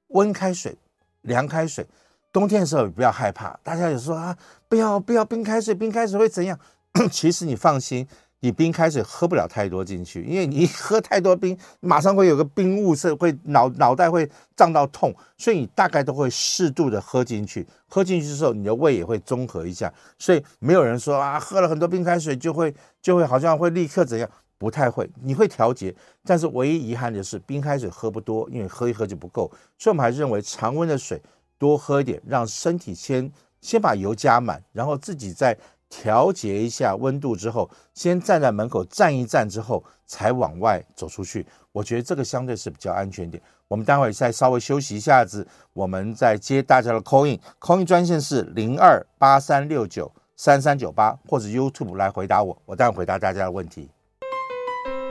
[0.08, 0.76] 温开水、
[1.22, 1.86] 凉开水。
[2.32, 6.60] 冬天的时候也不要害怕，大家有说啊，不要不要冰开水，冰开水会怎样？
[7.12, 8.08] 其实你放心，
[8.40, 17.68] 你冰开水喝不了太多进去，因为你喝太多冰， 马上会有个冰雾，是会脑脑袋会胀到痛，所以你大概都会适度的喝进去。
[17.88, 25.94] 喝进去之后，你的胃也会综合一下，所以没有人说啊，喝了很多冰开水就会就会好像会立刻怎样，不太会，你会调节。
[26.24, 31.22] 但是唯一遗憾的是，冰开水喝不多，因为喝一喝就不够，所以我们还是认为常温的水
[31.58, 33.30] 多喝一点，让身体先
[33.60, 35.58] 先把油加满，然后自己再。
[35.90, 41.46] 调节一下温度之后，先站在门口站一站之后，才往外走出去。
[41.72, 43.42] 我觉得这个相对是比较安全点。
[43.68, 53.90] 我们待会再稍微休息一下子，我们再接大家的 call in，call in 专线是零二八三六九三三九八，或者 YouTube 来回答我，我待会回答大家的问题。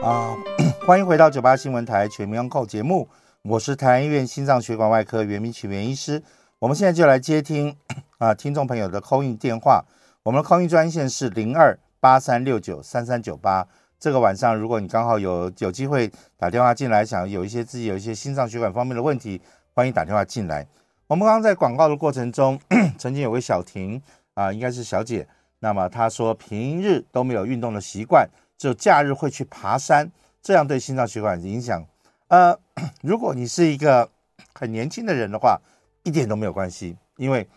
[0.03, 0.35] 啊，
[0.85, 3.09] 欢迎回到九八新闻台全民安扣节目，
[3.43, 6.23] 我是台安医院心脏血管外科袁明启袁医师。
[6.59, 7.75] 我们现在就来接听
[8.17, 9.83] 啊听众朋友的 call in 电话。
[10.25, 13.67] 我们的 call in 专线是零二八三六九三三九八。
[13.99, 19.39] 这个晚上，如果你刚好有有机会打电话进来，想有一些自己有一些心脏血管方面的问题，
[19.75, 20.65] 欢迎打电话进来。
[21.05, 22.59] 我们刚刚在广告的过程中，
[22.97, 24.01] 曾经有位小婷
[24.33, 25.27] 啊，应该是小姐，
[25.59, 30.11] 那么她说平日都没有运动的习惯，只有假日会去爬山，
[30.41, 31.85] 这样对心脏血管影响。
[32.29, 32.59] 呃，
[33.03, 34.09] 如果你是一个
[34.55, 35.61] 很年轻的人的话，
[36.01, 37.47] 一点都没有关系，因为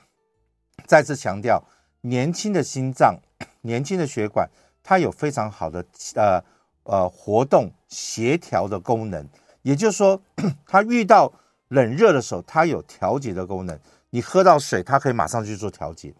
[0.85, 1.65] 再次强调。
[2.09, 3.19] 年轻的心脏，
[3.63, 4.49] 年轻的血管，
[4.83, 6.43] 它有非常好的呃
[6.85, 9.27] 呃活动协调的功能。
[9.63, 10.21] 也就是说，
[10.67, 11.33] 它遇到
[11.69, 13.79] 冷热的时候，它有调节的功能。
[14.11, 16.15] 你喝到水，它可以马上去做调节。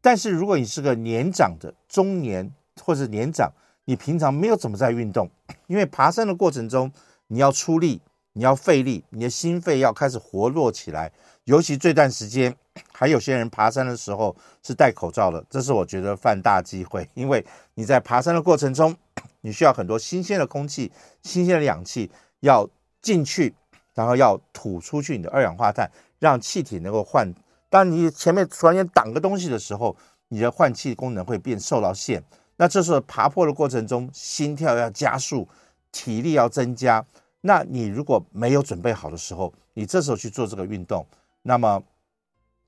[0.00, 3.52] 但是如果你是个年长的中年或者年长，
[3.84, 5.28] 你平常没有怎么在运动，
[5.66, 6.92] 因为爬山的过程中
[7.26, 8.00] 你要出力，
[8.34, 11.10] 你要费力，你的心肺要开始活络起来。
[11.44, 12.54] 尤其这段时间，
[12.92, 17.08] 还有些人爬山的时候是戴口罩的，这是我觉得犯大忌讳。
[17.14, 18.94] 因为你在爬山的过程中，
[19.42, 22.68] 你需要很多新鲜的空气、新鲜的氧气要
[23.00, 23.54] 进去，
[23.94, 27.32] 然后要吐出去你的二氧化碳，让气体能够换。
[27.68, 29.96] 当你前面突然间挡个东西的时候，
[30.28, 32.22] 你的换气功能会变受到限。
[32.56, 35.48] 那这时候爬坡的过程中，心跳要加速，
[35.90, 37.04] 体力要增加。
[37.40, 41.04] 那你如果没有准备好的时候，你这时候去做这个运动。
[41.42, 41.82] 那么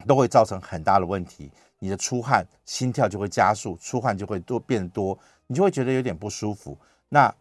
[0.07, 6.77] 都会造成很大的问题，你的出汗、心跳就会加速，出汗就会多变多，你就会觉得有点不舒服。
[7.09, 7.33] 那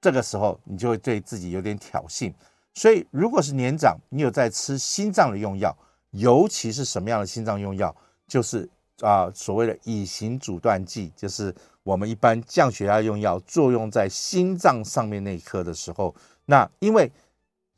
[0.00, 2.32] 这个时候你就会对自己有点挑衅。
[2.74, 5.74] 所以，如果是年长，你有在吃心脏的用药，
[6.10, 7.94] 尤其是什么样的心脏用药，
[8.26, 8.68] 就是
[9.00, 17.10] 啊、所谓的乙型阻断剂，就是我们一般降血压用药作用在心脏上面那一颗的时候，那因为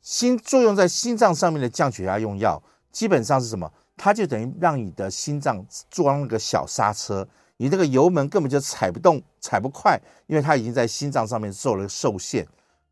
[0.01, 2.61] 心作用在心脏上面的降血压用药。
[2.91, 3.71] 基本上是什么？
[3.97, 12.47] 它就等于让你的心脏装了个小刹车，你这个油门根本就踩不动、踩不快，因为它已经在心脏上面受了受限。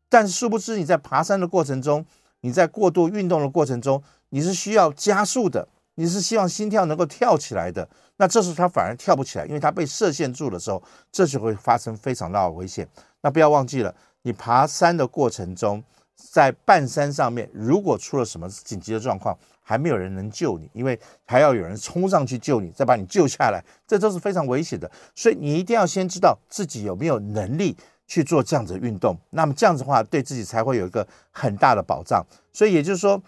[0.08, 2.04] 但殊不知你在爬山的过程中，
[2.40, 7.88] 你在过度运动的过程中，你是需要加速的，你是希望心跳能够跳起来的。
[8.18, 12.86] 那这时候它反而跳不起来，因为它被设限住的时候，这就会发生非常大的危险。
[13.22, 15.82] 那不要忘记了，你爬山的过程中，
[16.14, 24.90] 在半山上面，如果出了什么紧急的状况，还没有人能救你，因为还要有人冲上去救你，再把你救下来，这都是非常危险的。
[25.14, 27.76] 所以你一定要先知道自己有没有能力
[28.06, 32.24] 去做这样子的运动，那么这样子的话，对自己才会有一个很大的保障。
[32.50, 33.22] 所以也就是说，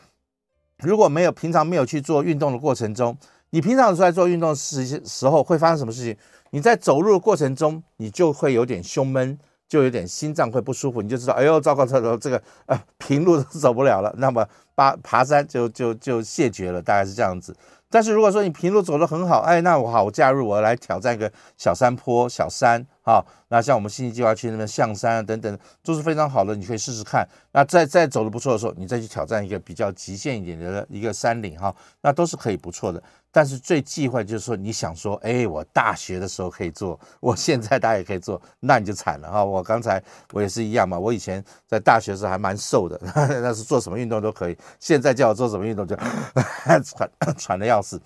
[0.78, 3.14] 如果没有平常没有去做运动的过程中，
[3.50, 6.16] 你平常在做运动时时候会发生什么事情？
[6.52, 9.38] 你在走路的过程中，你就会有点胸闷。
[9.70, 17.56] 就有点心脏会不舒服，你就知道，哎呦，糟糕，糟糕，这个呃平路都走不了了， 那么爬爬山就就就谢绝了，大概是这样子。
[17.88, 27.26] 但是如果说你平路走得很好，哎，那我好，我加入我来挑战一个小山坡、小山好，那像我们星际计划区那边象山啊等等，都是非常好的，你可以试试看。
[27.52, 33.02] 那再再走的不错的时候，你再去挑战一个比较极限一点的一个山岭哈，那都是可以不错的。
[33.32, 39.44] 但是最忌讳就是说，你想说，哎，我大学的时候可以做，我现在大家也可以做，那你就惨了哈。
[39.44, 43.00] 我刚才我也是一样嘛，我以前在大学时候还蛮瘦的，
[43.40, 44.58] 那是做什么运动都可以。
[44.80, 45.96] 现在叫我做什么运动就
[46.84, 48.00] 喘喘的要死，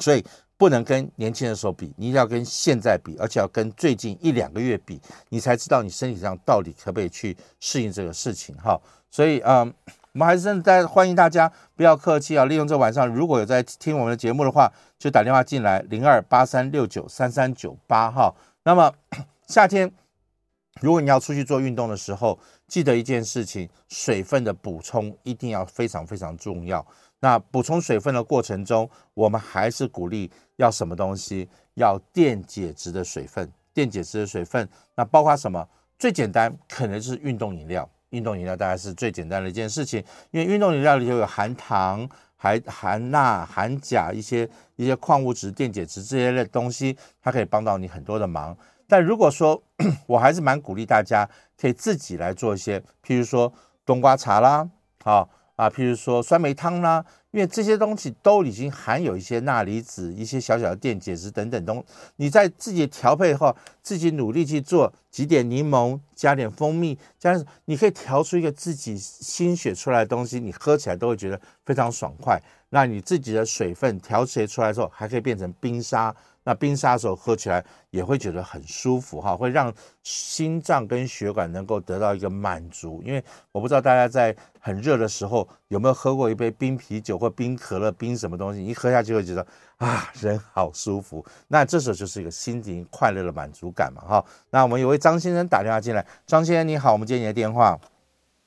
[0.00, 0.22] 所以
[0.58, 8.80] 不能跟年轻的时候比，你一定要跟现在比，而且要跟最近一两个月比，你才知道你身体上到底可不可以去适应这个事情哈。
[9.10, 9.74] 所以嗯。
[10.12, 12.46] 我们还是真的在欢迎大家，不要客气啊！
[12.46, 18.34] 利用这晚上，如果有在听我们的节目的话，就打电话进来零二八三六九三三九八哈。
[18.62, 18.90] 那么
[19.46, 19.92] 夏天，
[20.80, 26.86] 如果你要出去做运动的时候，记得一件事情，水分的补充一定要非常非常重要。
[27.26, 31.48] 那补充水分的过程中，我们还是鼓励要什么东西？
[31.74, 35.68] 要电解质的水分，电解质的水分，那包括什么？
[35.98, 37.90] 最简单，可能是运动饮料。
[38.10, 39.98] 运动饮料大概是最简单的一件事情，
[40.30, 48.56] 因为运动饮料里头有含糖、含含钠、含钾一些一些矿物质、电解质这些类东西，它可以帮到你很多的忙。
[48.86, 49.60] 但如果说，
[50.06, 51.28] 我还是蛮鼓励大家
[51.60, 53.52] 可以自己来做一些，譬如说
[53.84, 54.70] 冬瓜茶啦，
[55.02, 57.04] 好，啊譬如说酸梅汤啦。
[57.32, 61.84] 因为这些东西都已经含有一些钠离子、一些小小的电解质等等东，
[62.16, 72.40] 你在自己调配后，自己努力去做，挤点柠檬，加点蜂蜜，加上你可以调出一个自己心血出来的东西，你喝起来都会觉得非常爽快。
[72.70, 76.16] 那你自己的水分调节出来之后，还可以变成冰沙。
[76.46, 79.72] 那冰沙的时候喝起来也会觉得很舒服哈，会让
[80.04, 83.02] 心脏跟血管能够得到一个满足。
[83.04, 89.44] 因为我不知道大家在很热的时候有没有喝过一杯冰啤酒或冰可乐、冰什么东西，一喝下去会觉得
[89.78, 91.24] 啊，人好舒服。
[91.48, 94.24] 那这时候就是一个心情快乐的满足感嘛哈。
[94.50, 97.76] 那我们有位张先生打电话进来，张先生你好，我们接你的电话。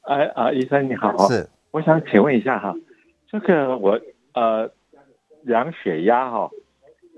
[0.03, 2.73] 哎啊，医生你好，是，我想请问一下哈，
[3.29, 3.99] 这个我
[4.35, 4.71] 呃
[5.41, 6.49] 量血压哈。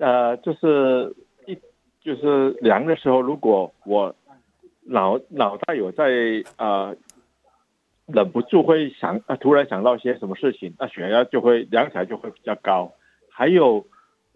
[0.02, 1.56] 呃，就是一
[2.02, 4.16] 就是量的时候，如果我
[4.84, 6.10] 脑脑袋有在
[6.58, 6.96] 呃
[8.08, 12.94] 忍不住会想呃突然想到些什么事情，那血压就会量起来就会比较高。
[13.30, 13.86] 还有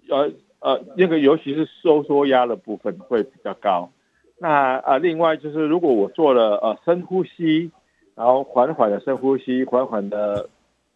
[0.08, 3.89] 呃呃那个尤其是收缩压的部分会比较高。
[4.38, 7.71] 那呃另外就是如果我做了呃深呼吸，
[8.13, 10.47] 然后缓缓的深呼吸，缓缓的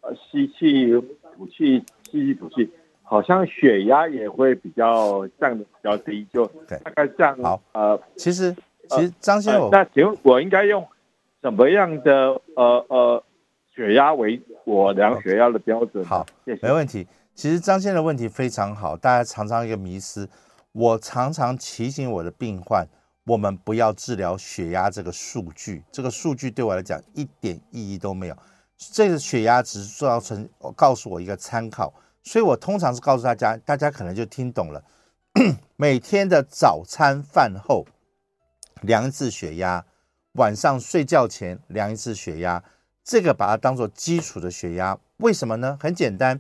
[0.02, 0.92] 呃吸气
[1.36, 2.70] 吐气，吸气吐气。
[3.10, 7.36] 好像血压也会比较降的比较低，就大概这样。
[7.42, 8.56] 好，呃，其实
[8.88, 10.88] 其实张先生，呃，那请问我应该用
[11.42, 13.24] 什么样的呃呃
[13.74, 16.06] 血压为我量血压的标准？
[16.06, 17.08] 好，谢谢，没问题。
[17.34, 20.30] 其实张先生的问题非常好，大家常常一个迷思，
[20.72, 22.88] 我常常提醒我的病患，
[23.26, 28.38] 我们不要治疗血压这个数据，这个数据对我来讲一点意义都没有。
[28.78, 31.92] 这个血压只是造成告诉我一个参考。
[32.30, 34.84] 所以我通常是告诉大家，大家可能就听懂了。
[35.76, 37.88] 每天的早餐饭后
[38.82, 39.84] 量一次血压，
[40.34, 42.64] 晚上睡觉前量一次血压，
[43.04, 44.96] 这个把它当做基础的血压。
[45.18, 45.76] 为什么呢？
[45.82, 46.40] 很简单，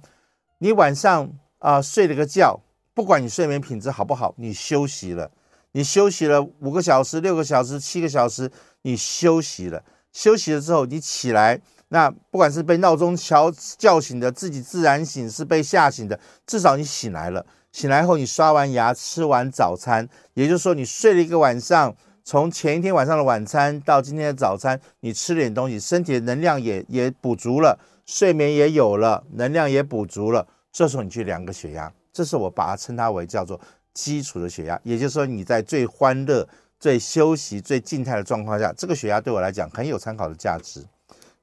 [0.60, 2.60] 你晚上啊、睡了个觉，
[2.94, 5.32] 不管你睡眠品质好不好，你休息了，
[5.72, 8.52] 你休息了五个小时、六个小时、七个小时，
[8.84, 11.60] 你休息了，休息了之后你起来。
[11.90, 17.46] 那不管是被闹钟敲叫醒的，自己自然醒，是被吓醒的，至少你醒来了。
[17.72, 30.48] 醒来后，你刷完牙，吃完早餐，也就是说，你睡了一个晚上，从前一天晚上的晚餐到今天的早餐，你吃了点东西，身体的能量也也补足了，睡眠也有了，能量也补足了。
[30.72, 33.60] 这时候你去量个血压，这是我把它称它为叫做
[33.94, 36.48] 基础的血压，也就是说你在最欢乐、
[36.80, 40.84] 最休息、最静态的状况下，这个血压对我来讲很有参考的价值。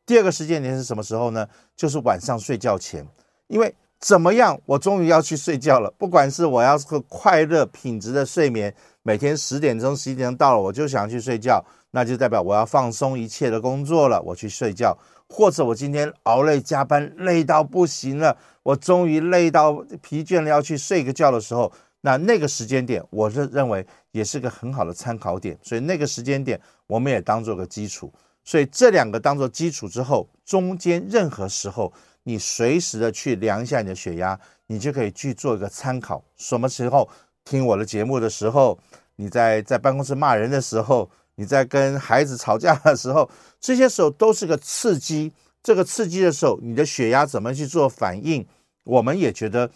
[0.06, 1.46] 第二个时间点是什么时候呢？
[1.74, 3.04] 就是晚上睡觉前，
[3.48, 5.92] 因为怎么样，我终于要去睡觉了。
[5.98, 14.96] 不管是我要是个快乐品质的睡眠，每天十点钟、十一点钟到了，我就想去睡觉，那就代表我要放松一切的工作了，我去睡觉。
[15.28, 25.58] 或者我今天熬累加班，累到不行了，我终于累到疲倦了，要去睡个觉的时候，那那个时间点，我是认为也是个很好的参考点。
[25.64, 28.12] 所以那个时间点，我们也当做个基础。
[28.46, 36.24] 所以这两个当做基础之后，中间任何时候你随时的去量一下你的血压，你就可以去做一个参考。
[36.36, 37.06] 什么时候
[37.44, 38.78] 听我的节目的时候，
[39.16, 43.28] 你在在办公室骂人的时候，你在跟孩子吵架的时候，
[43.60, 45.32] 这些时候都是个刺激。
[45.62, 48.46] 这个刺激的时候，你的血压怎么去做反应？
[48.84, 49.68] 我们也觉得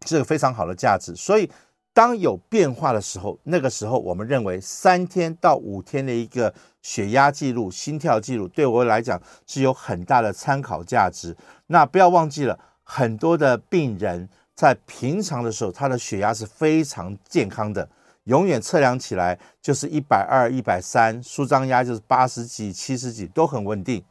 [0.00, 1.16] 这个非常好的价值。
[1.16, 1.50] 所以
[1.96, 11.34] 当有变化的时候，那个时候我们认为三天到五天的一个血压记录、心跳记录，对我来讲是有很大的参考价值。
[11.68, 17.88] 那不要忘记了，很多的病人在平常的时候，他的血压是非常健康的，
[18.24, 24.04] 永远测量起来就是一百二、一百三，舒张压就是八十几、七十几，都很稳定。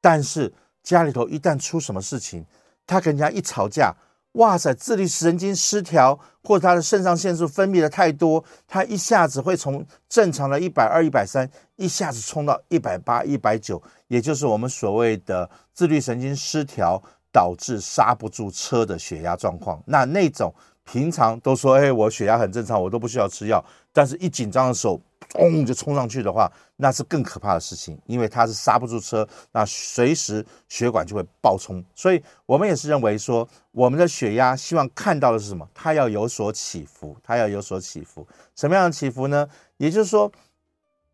[0.00, 0.52] 但是
[0.84, 2.46] 家里头一旦出什么事情，
[2.86, 3.92] 他跟人家一吵架。
[4.32, 19.82] 哇塞，自律神经失调，或者他的肾上腺素分泌的太多，他一下子会从正常的一百二、一百三，一下子冲到一百八、一百九，也就是我们所谓的自律神经失调导致刹不住车的血压状况。
[19.86, 20.54] 那那种
[20.84, 23.62] 平常都说，哎，我血压很正常，我都不需要吃药，
[23.92, 25.00] 但是一紧张的时候。
[25.34, 31.82] 轰就冲上去的话，那是更可怕的事情，因为它是刹不住车，那随时血管就会爆冲。
[31.94, 35.68] 所以我们也是认为说，我们的血压希望看到的是什么？
[35.74, 38.26] 它要有所起伏，它要有所起伏。
[38.54, 39.48] 什么样的起伏呢？
[39.78, 40.30] 也就是说，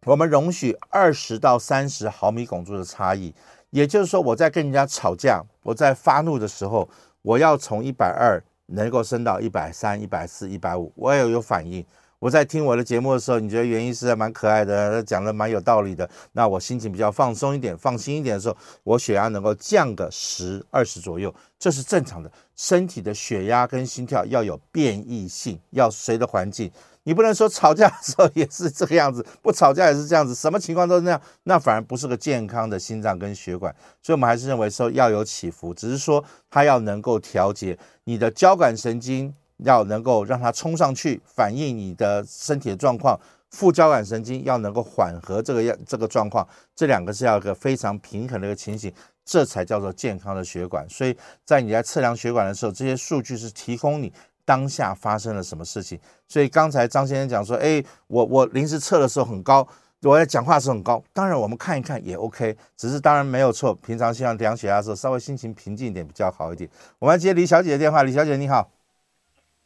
[0.04, 3.34] 我们容许二十到三十毫米汞柱的差异。
[3.70, 6.88] 也就是说，我在跟人家吵架，我在发怒的时候，
[7.20, 11.84] 我要从一百二能够升到一百三、一百四、一百五，我也有反应。
[12.20, 16.08] 我在听我的节目的时候，你觉得袁医师还蛮可爱的，讲的蛮有道理的。
[16.32, 22.28] 那我心情比较放松一点、放心一点的时候，我血压能够降个十、二十左右，这是正常的。
[22.56, 26.68] 身体的血压跟心跳要有变异性，要随着环境。
[27.04, 33.72] 你不能说吵架的时候也是这个样子，不吵架也是这样子，什么情况都是那样，那反而不是个健康的心脏跟血管。
[34.02, 39.32] 所以，我们还是认为说要有起伏，只是说它要能够调节你的交感神经。
[39.58, 43.18] 要能够让它冲上去，反映你的身体的状况；
[43.50, 48.92] 副交感神经要能够缓和这个样这个状况，这两个是要一个非常平衡的一个情形，
[49.24, 50.88] 这才叫做健康的血管。
[50.88, 54.12] 所以在你在测量血管的时候，这些数据是提供你
[54.44, 55.98] 当下发生了什么事情。
[56.26, 59.66] 所以刚才张先生讲说，哎，我我临时测的时候很高，
[60.02, 61.02] 我在讲话的时候很高。
[61.12, 63.74] 当然我们看一看也 OK，只是当然没有错。
[63.74, 66.70] 平常希望量血压的时候稍微心情平静一点比较好一点。
[66.98, 68.70] 我们来接李小姐的电话，李小姐你好。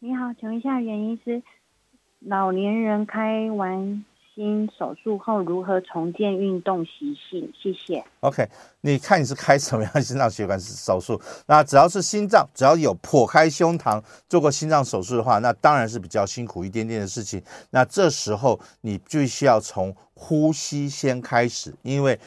[0.05, 1.41] 你好，请问一下袁医师，
[2.19, 7.53] 老年人开完心手术后如何重建运动习性？
[7.57, 8.05] 谢谢。
[8.19, 8.49] OK，
[8.81, 11.23] 你看你是开什么样心脏血管手术？
[11.47, 17.41] 那只要是心脏，只要有剖开胸膛做过心脏手术的话，那当然是比较辛苦一点点的事情。
[17.71, 22.19] 那这时候你必须要从呼吸先开始，因为。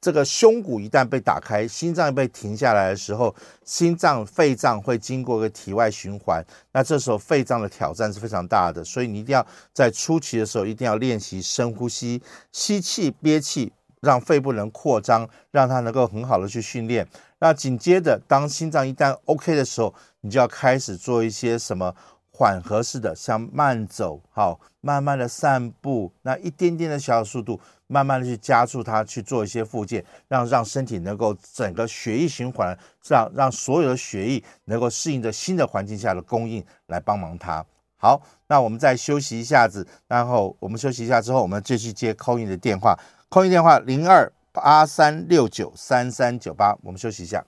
[0.00, 12.22] 这个胸骨一旦被打开，心脏被停下来的时候，心脏、肺脏会经过一个体外循环，那这时候肺脏的挑战是非常大的，所以你一定要在初期的时候一定要练习深呼吸，
[12.52, 17.06] 吸气、憋气，让肺部能扩张，让它能够很好的去训练。
[17.40, 21.94] 那紧接着，当心脏一旦 OK 的时候，你就要开始做一些什么？
[22.38, 32.78] 缓和式的，像慢走，好，慢慢的散步，那一点点的小速度，慢慢的去加速它去做一些复健，让让身体能够整个血液循环，
[33.08, 37.66] 让让所有的血液能够适应着新的环境下的供应，来帮忙它。
[37.96, 42.96] 好，那我们再休息一下子，然后我们休息一下之后，我们继续接 call in 的电话
[43.28, 47.44] ，call in 电话零二八三六九三三九八，我们休息一下。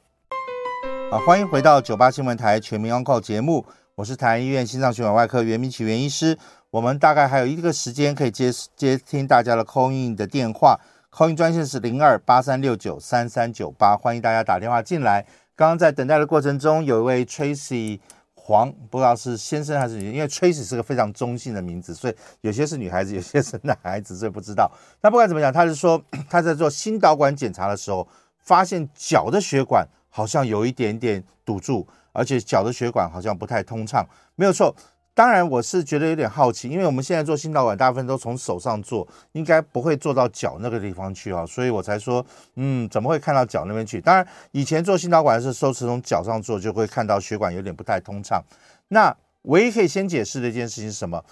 [1.12, 3.64] 好，欢迎回到九八新闻台全民安扣节目。
[4.00, 6.38] 我是台安医院心脏血管外科袁明启袁医师，
[6.70, 10.80] 我们大概还有一个时间可以接接听大家的 call in 的电话
[11.12, 15.26] ，call in 专线是零二八三六九三三九八，欢迎大家打电话进来。
[15.54, 18.00] 刚刚在等待的过程中，有一位 Tracy
[18.32, 24.72] 黄，不知道是先生还是女，因为 Tracy 是个非常中性的名字，所以有些是女孩子， 有些是男孩子，所以不知道。
[25.02, 31.86] 那不管怎么讲，他是说他在做心导管检查的时候，发现脚的血管好像有一点点堵住。
[32.12, 34.06] 而且脚的血管好像不太通畅，
[34.36, 34.74] 没有错。
[35.12, 44.00] 当然，我是觉得有点好奇，因为我们现在做心导管，大部分都从手上做，应该不会做到脚那个地方去啊，所以我才说，嗯，怎么会看到脚那边去？
[44.00, 48.42] 当然，以前做心导管的时候，是从脚上做，就会看到血管有点不太通畅。
[48.88, 51.22] 那唯一可以先解释的一件事情是什么？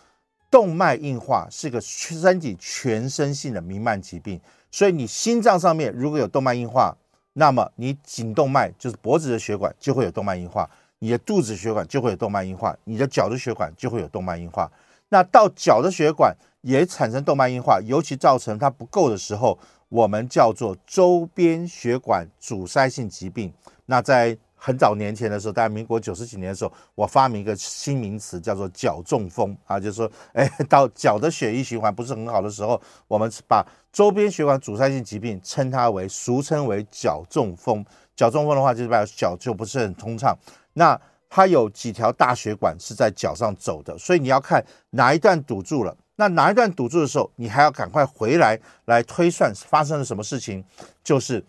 [0.51, 6.95] 动脉硬化是个身体全身性的弥漫疾病，所以你心脏上面如果有动脉硬化，
[7.39, 10.69] 那么你颈动脉就是脖子的血管就会有动脉硬化，
[10.99, 14.69] 你的肚子血管就会有动脉硬化，你的脚的血管就会有动脉硬化。
[15.11, 19.57] 那到脚的血管也产生动脉硬化，尤其造成它不够的时候，
[19.89, 23.53] 我们叫做周边血管阻塞性疾病。
[23.87, 37.85] 那在很早年前的时候，大概民国九十几年的时候，我发明一个新名词，叫做脚中风啊，就是说， 哎，到脚的血液循环不是很好的时候，我们把周边血管阻塞性疾病称它为，俗称为脚中风。
[38.17, 40.37] 脚中风的话，就是把脚就不是很通畅。
[40.73, 41.01] 那
[41.31, 45.97] 它有几条大血管是在脚上走的，所以你要看哪一段堵住了。
[46.17, 50.65] 那哪一段堵住的时候，你还要赶快回来来推算发生了什么事情，
[51.05, 51.45] 就是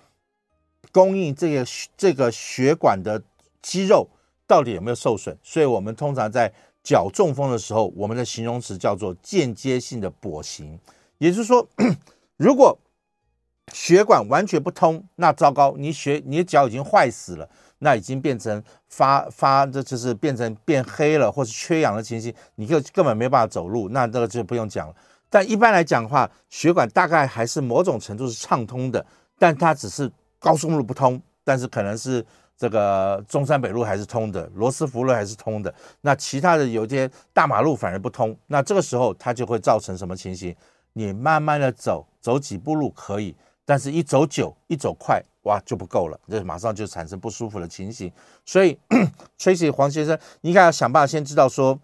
[0.92, 1.66] 供应这个
[1.98, 3.22] 这个血管的
[3.62, 4.08] 肌肉
[4.48, 5.38] 到底有没有受损。
[5.44, 6.52] 所以我们通常在
[6.84, 10.80] 脚中风的时候，我们的形容词叫做间接性的跛行，
[11.18, 11.68] 也就是说，
[12.38, 12.78] 如果
[13.74, 17.50] 血管完全不通，那糟糕，你血你的脚已经坏死了。
[17.82, 23.88] 那已经变成发发，这就是变成变黑了，或是缺氧的情形，你就根本没办法走路。
[23.88, 24.94] 那这个就不用讲了。
[25.30, 29.06] 但一般来讲的话，血管大概还是某种程度是畅通的，
[29.38, 32.26] 但它只是高速路不通，但是可能是
[32.58, 35.74] 这个中山北路还是通的，罗斯福路还是通的。
[36.02, 38.36] 那其他的有些大马路反而不通。
[38.48, 40.56] 那这个时候它就会造成什么情形？
[40.94, 45.24] 你慢慢的走，走几步路可以，但是一走久，一走快。
[45.44, 48.12] 哇，就不够了，这马上就产生不舒服的情形。
[48.46, 48.78] 所以，
[49.40, 51.80] Tracy 黄先生，你应该要想办法先知道说，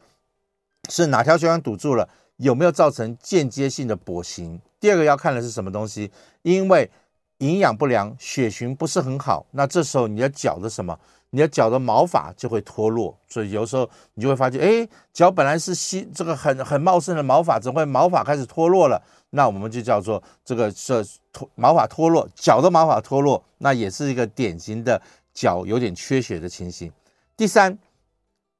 [0.89, 4.59] 是哪条血管堵住了，有没有造成间接性的跛行。
[4.77, 6.91] 第二个要看的是什么东西，因为
[7.39, 10.97] 营养不良，血循不是很好，那这时候你的脚的什么？
[11.31, 19.01] 你的脚的毛发就会脱落，所以有时候你就会发现，哎，脚本来是吸这个很很茂盛的毛发，怎么会毛发开始脱落了？
[19.31, 25.01] 那我们就叫做这个是脱毛发脱落，脚的毛发脱落，那也是一个典型的
[25.33, 26.89] 脚有点缺血的情形。
[27.35, 27.77] 第三，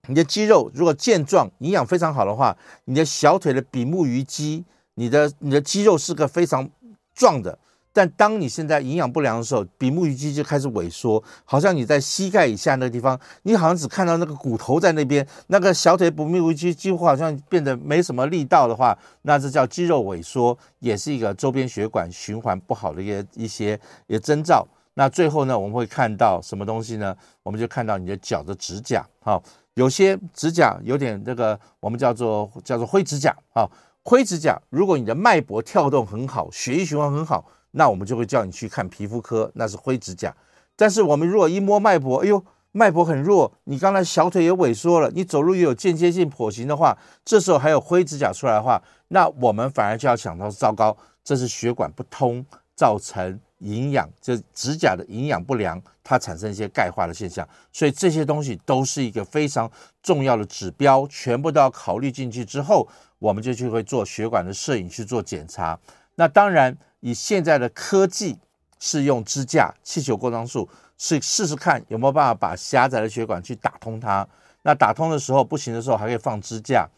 [0.09, 4.65] 你的肌肉如果健壮、营养非常好的话，你的小腿的比目鱼肌，
[4.95, 6.69] 你的你的肌肉是个非常
[7.13, 7.57] 壮的。
[7.96, 24.68] 但当你现在营养不良的时候，比目鱼肌就开始萎缩，好像你在膝盖以下那个地方，你好像只看到那个骨头在那边，那个小腿比目鱼肌几乎好像变得没什么力道的话，那这叫肌肉萎缩，也是一个周边血管循环不好的一些一些一些征兆。
[24.96, 27.16] 那最后呢，我们会看到什么东西呢？
[27.43, 29.41] 我们就看到你的脚的指甲，好，
[29.76, 33.72] 有些指甲有点这个，我们叫做叫做灰指甲，好，
[34.04, 37.46] 灰指甲，如果你的脉搏跳动很好，血液循环很好。
[37.78, 40.34] 那我们就会叫你去看皮肤科，那是灰指甲。
[40.78, 52.45] 但是我们如果一摸脉搏，哎呦，脉搏很弱，你刚才小腿也萎缩了，你走路也有间接性跛行的话，这时候还有灰指甲出来的话，那我们反而就要想到糟糕，这是血管不通
[52.76, 57.47] 造成营养，就指甲的营养不良，它产生一些钙化的现象。
[57.71, 59.69] 所以这些东西都是一个非常
[60.01, 62.88] 重要的指标，全部都要考虑进去之后，
[63.19, 65.78] 我们就去会做血管的摄影去做检查。
[66.16, 66.78] 那当然。
[67.01, 68.36] 以现在的科技
[68.80, 74.28] 是用支架、气球扩张术，是试试看有没有办法把狭窄的血管去打通它。
[74.63, 76.89] 那打通的时候不行的时候，还可以放支架。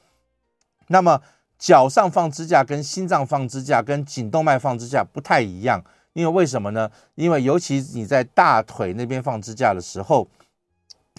[0.87, 1.21] 那么
[1.59, 6.89] 脚上放支架跟心脏放支架跟颈动脉放支架不太一样，因为为什么呢？
[7.15, 10.25] 因为尤其你在大腿那边放支架的时候，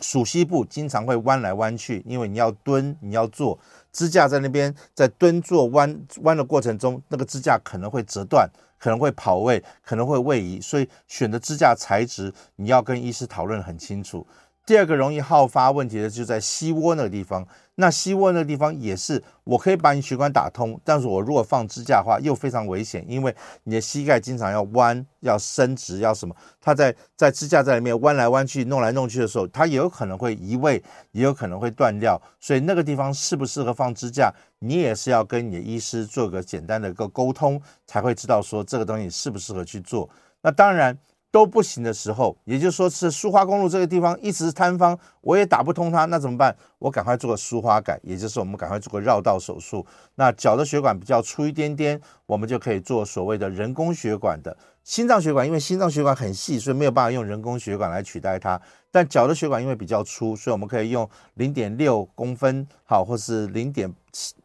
[0.00, 3.58] 鼠膝部经常会弯来弯去，因为你要蹲，你要坐，
[3.92, 8.48] 支架在那边在蹲坐弯弯的过程中，那个支架可能会折断。
[8.80, 14.24] 可能会跑位，可能会位移，所以选的支架材质，你要跟医师讨论很清楚。
[14.64, 17.44] 第二个容易好发问题的就在膝窝那个地方，
[17.80, 40.10] 那膝窝那个地方也是，我可以把你血管打通，但是我如果放支架的话又非常危险，因为你的膝盖经常要弯、要伸直、要什么，它在在支架在里面弯来弯去、弄来弄去的时候，它也有可能会移位，也有可能会断掉，所以那个地方适不适合放支架，你也是要跟你的医师做个简单的一个沟通，才会知道说这个东西适不适合去做。
[40.42, 40.98] 那当然。
[41.30, 46.56] 都不行的时候，也就是说是苏花公路这个地方一直是坍方，我也打不通它，那怎么办？
[46.78, 49.84] 我赶快做个苏花改，也就是我们赶快做个绕道手术。
[50.14, 54.56] 那脚的血管比较粗一点点，我们就可以做所谓的人工血管的。
[54.82, 58.58] 心脏血管因为心脏血管很细，所以没有办法用人工血管来取代它。
[58.90, 63.92] 但脚的血管因为比较粗，所以我们可以用零点六公分，好，或是零点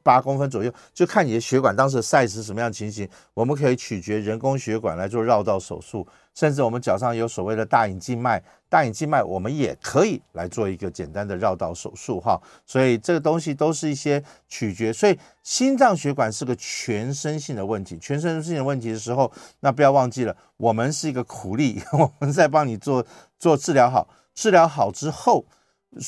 [0.04, 6.06] 八公分左右，就看你的血管当时的 size 是什么样情形，我们可以取决人工血管来做绕道手术。
[6.36, 12.42] 甚至我们脚上有所谓的大隐静脉，大隐静脉我们也可以来做一个简单的绕道手术哈。
[12.66, 14.92] 所以这个东西都是一些取决。
[14.92, 23.06] 所以心脏血管是个全身性的问题，全身性的问题的时候，那不要忘记了，我们是一个苦力， 我们在帮你做
[23.38, 25.46] 做治疗好，治疗好之后，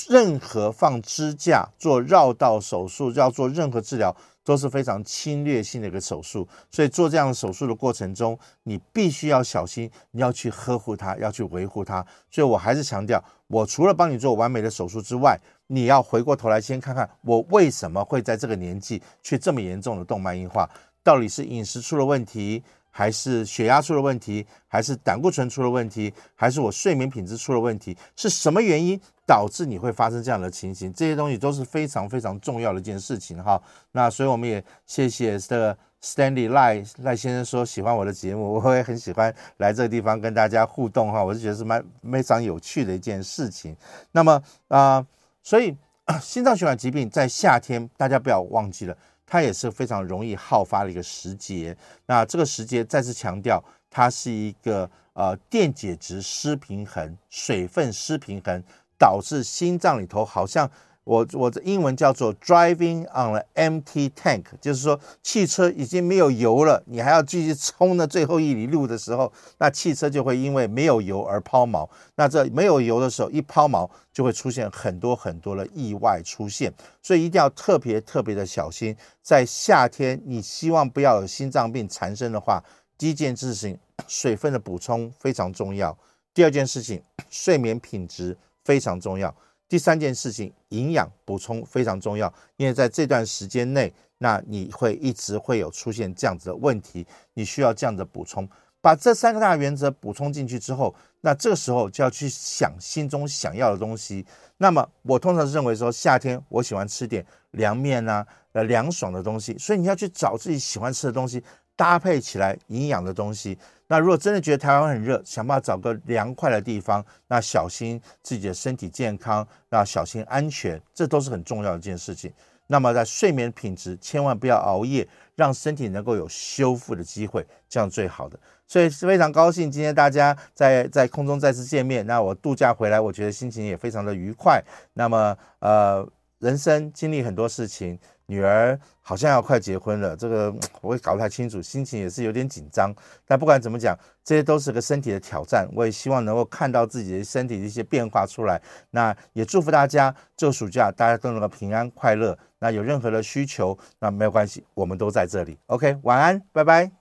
[0.10, 4.16] 任何放支架、做绕道手术，要做任何治疗。
[4.46, 12.06] 都是非常侵略性的一个手术，所以做这样手术的过程中，你必须要小心，你要去呵护它，要去维护它。
[12.30, 20.70] 所以我还是强调，我除了帮你做完美的手术之外，你要回过头来先看看我为什么会在这个年纪却这么严重的动脉硬化，
[21.02, 22.64] 到底是饮食出了问题，
[22.98, 27.98] 还是血压出了问题，还是胆固醇出了问题，还是我睡眠品质出了问题？
[28.16, 30.94] 是什么原因导致你会发生这样的情形？
[30.94, 33.62] 这些东西都是非常非常重要的一件事情哈。
[33.92, 41.22] 那所以我们也谢谢这个 Stanley 赖赖先生说喜欢我的节目，我也很喜欢来这个地方跟大家互动哈。
[41.22, 43.76] 我是觉得是蛮非常有趣的一件事情。
[44.14, 45.06] 那么啊、
[45.44, 45.76] 所以
[46.22, 48.96] 心脏血管疾病在夏天，大家不要忘记了。
[49.26, 51.76] 它也是非常容易好发的一个时节。
[52.06, 58.64] 那这个时节再次强调，它是一个呃电解质失平衡、水分失平衡，
[58.98, 60.70] 导致心脏里头好像。
[61.06, 71.88] 我我的英文叫做 driving on an empty tank，就是说汽车已经没有油了，你还要继续冲那最后一里路的时候，那汽车就会因为没有油而抛锚。
[72.16, 76.74] 那这没有油的时候一抛锚，就会出现很多很多的意外出现。
[77.02, 78.96] 所以一定要特别特别的小心。
[79.22, 82.64] 在夏天，你希望不要有心脏病产生的话，
[82.98, 83.78] 第一件事情，
[84.08, 85.96] 水分的补充非常重要；
[86.34, 87.00] 第二件事情，
[87.30, 89.32] 睡眠品质非常重要。
[89.76, 98.48] 第三件事情，营养补充非常重要，因为在这段时间内，那你会一直会有出现这样子的问题，你需要这样的补充。
[98.80, 104.26] 把这三个大原则补充进去之后，那这个时候就要去想心中想要的东西。
[104.60, 111.44] 那么我通常认为说，夏天我喜欢吃点凉面啊，呃，凉爽的东西，所以你要去找自己喜欢吃的东西，
[111.76, 113.58] 搭配起来营养的东西。
[113.88, 122.34] 那如果真的觉得台湾很热，想办法找个凉快的地方，那小心自己的身体健康，那小心安全，这都是很重要的一件事情。
[122.68, 128.40] 那么在睡眠品质，千万不要熬夜，让身体能够有修复的机会，这样最好的。
[128.68, 132.04] 所以非常高兴今天大家在在空中再次见面。
[132.08, 134.60] 那我度假回来，我觉得心情也非常的愉快。
[134.94, 136.04] 那么呃，
[136.40, 138.00] 人生经历很多事情。
[138.28, 142.94] 女儿好像要快结婚了，这个我也搞不太清楚，心情也是有点紧张。
[143.26, 145.68] 但不管怎么讲，这些都是个身体的挑战。
[145.74, 148.62] 我也希望能够看到自己的身体的一些变化出来。
[148.92, 152.38] 那也祝福大家这个暑假大家都能够平安快乐。
[152.60, 155.58] 那有任何的需求，那没有关系，我们都在这里。
[155.68, 156.92] OK，晚安，拜拜。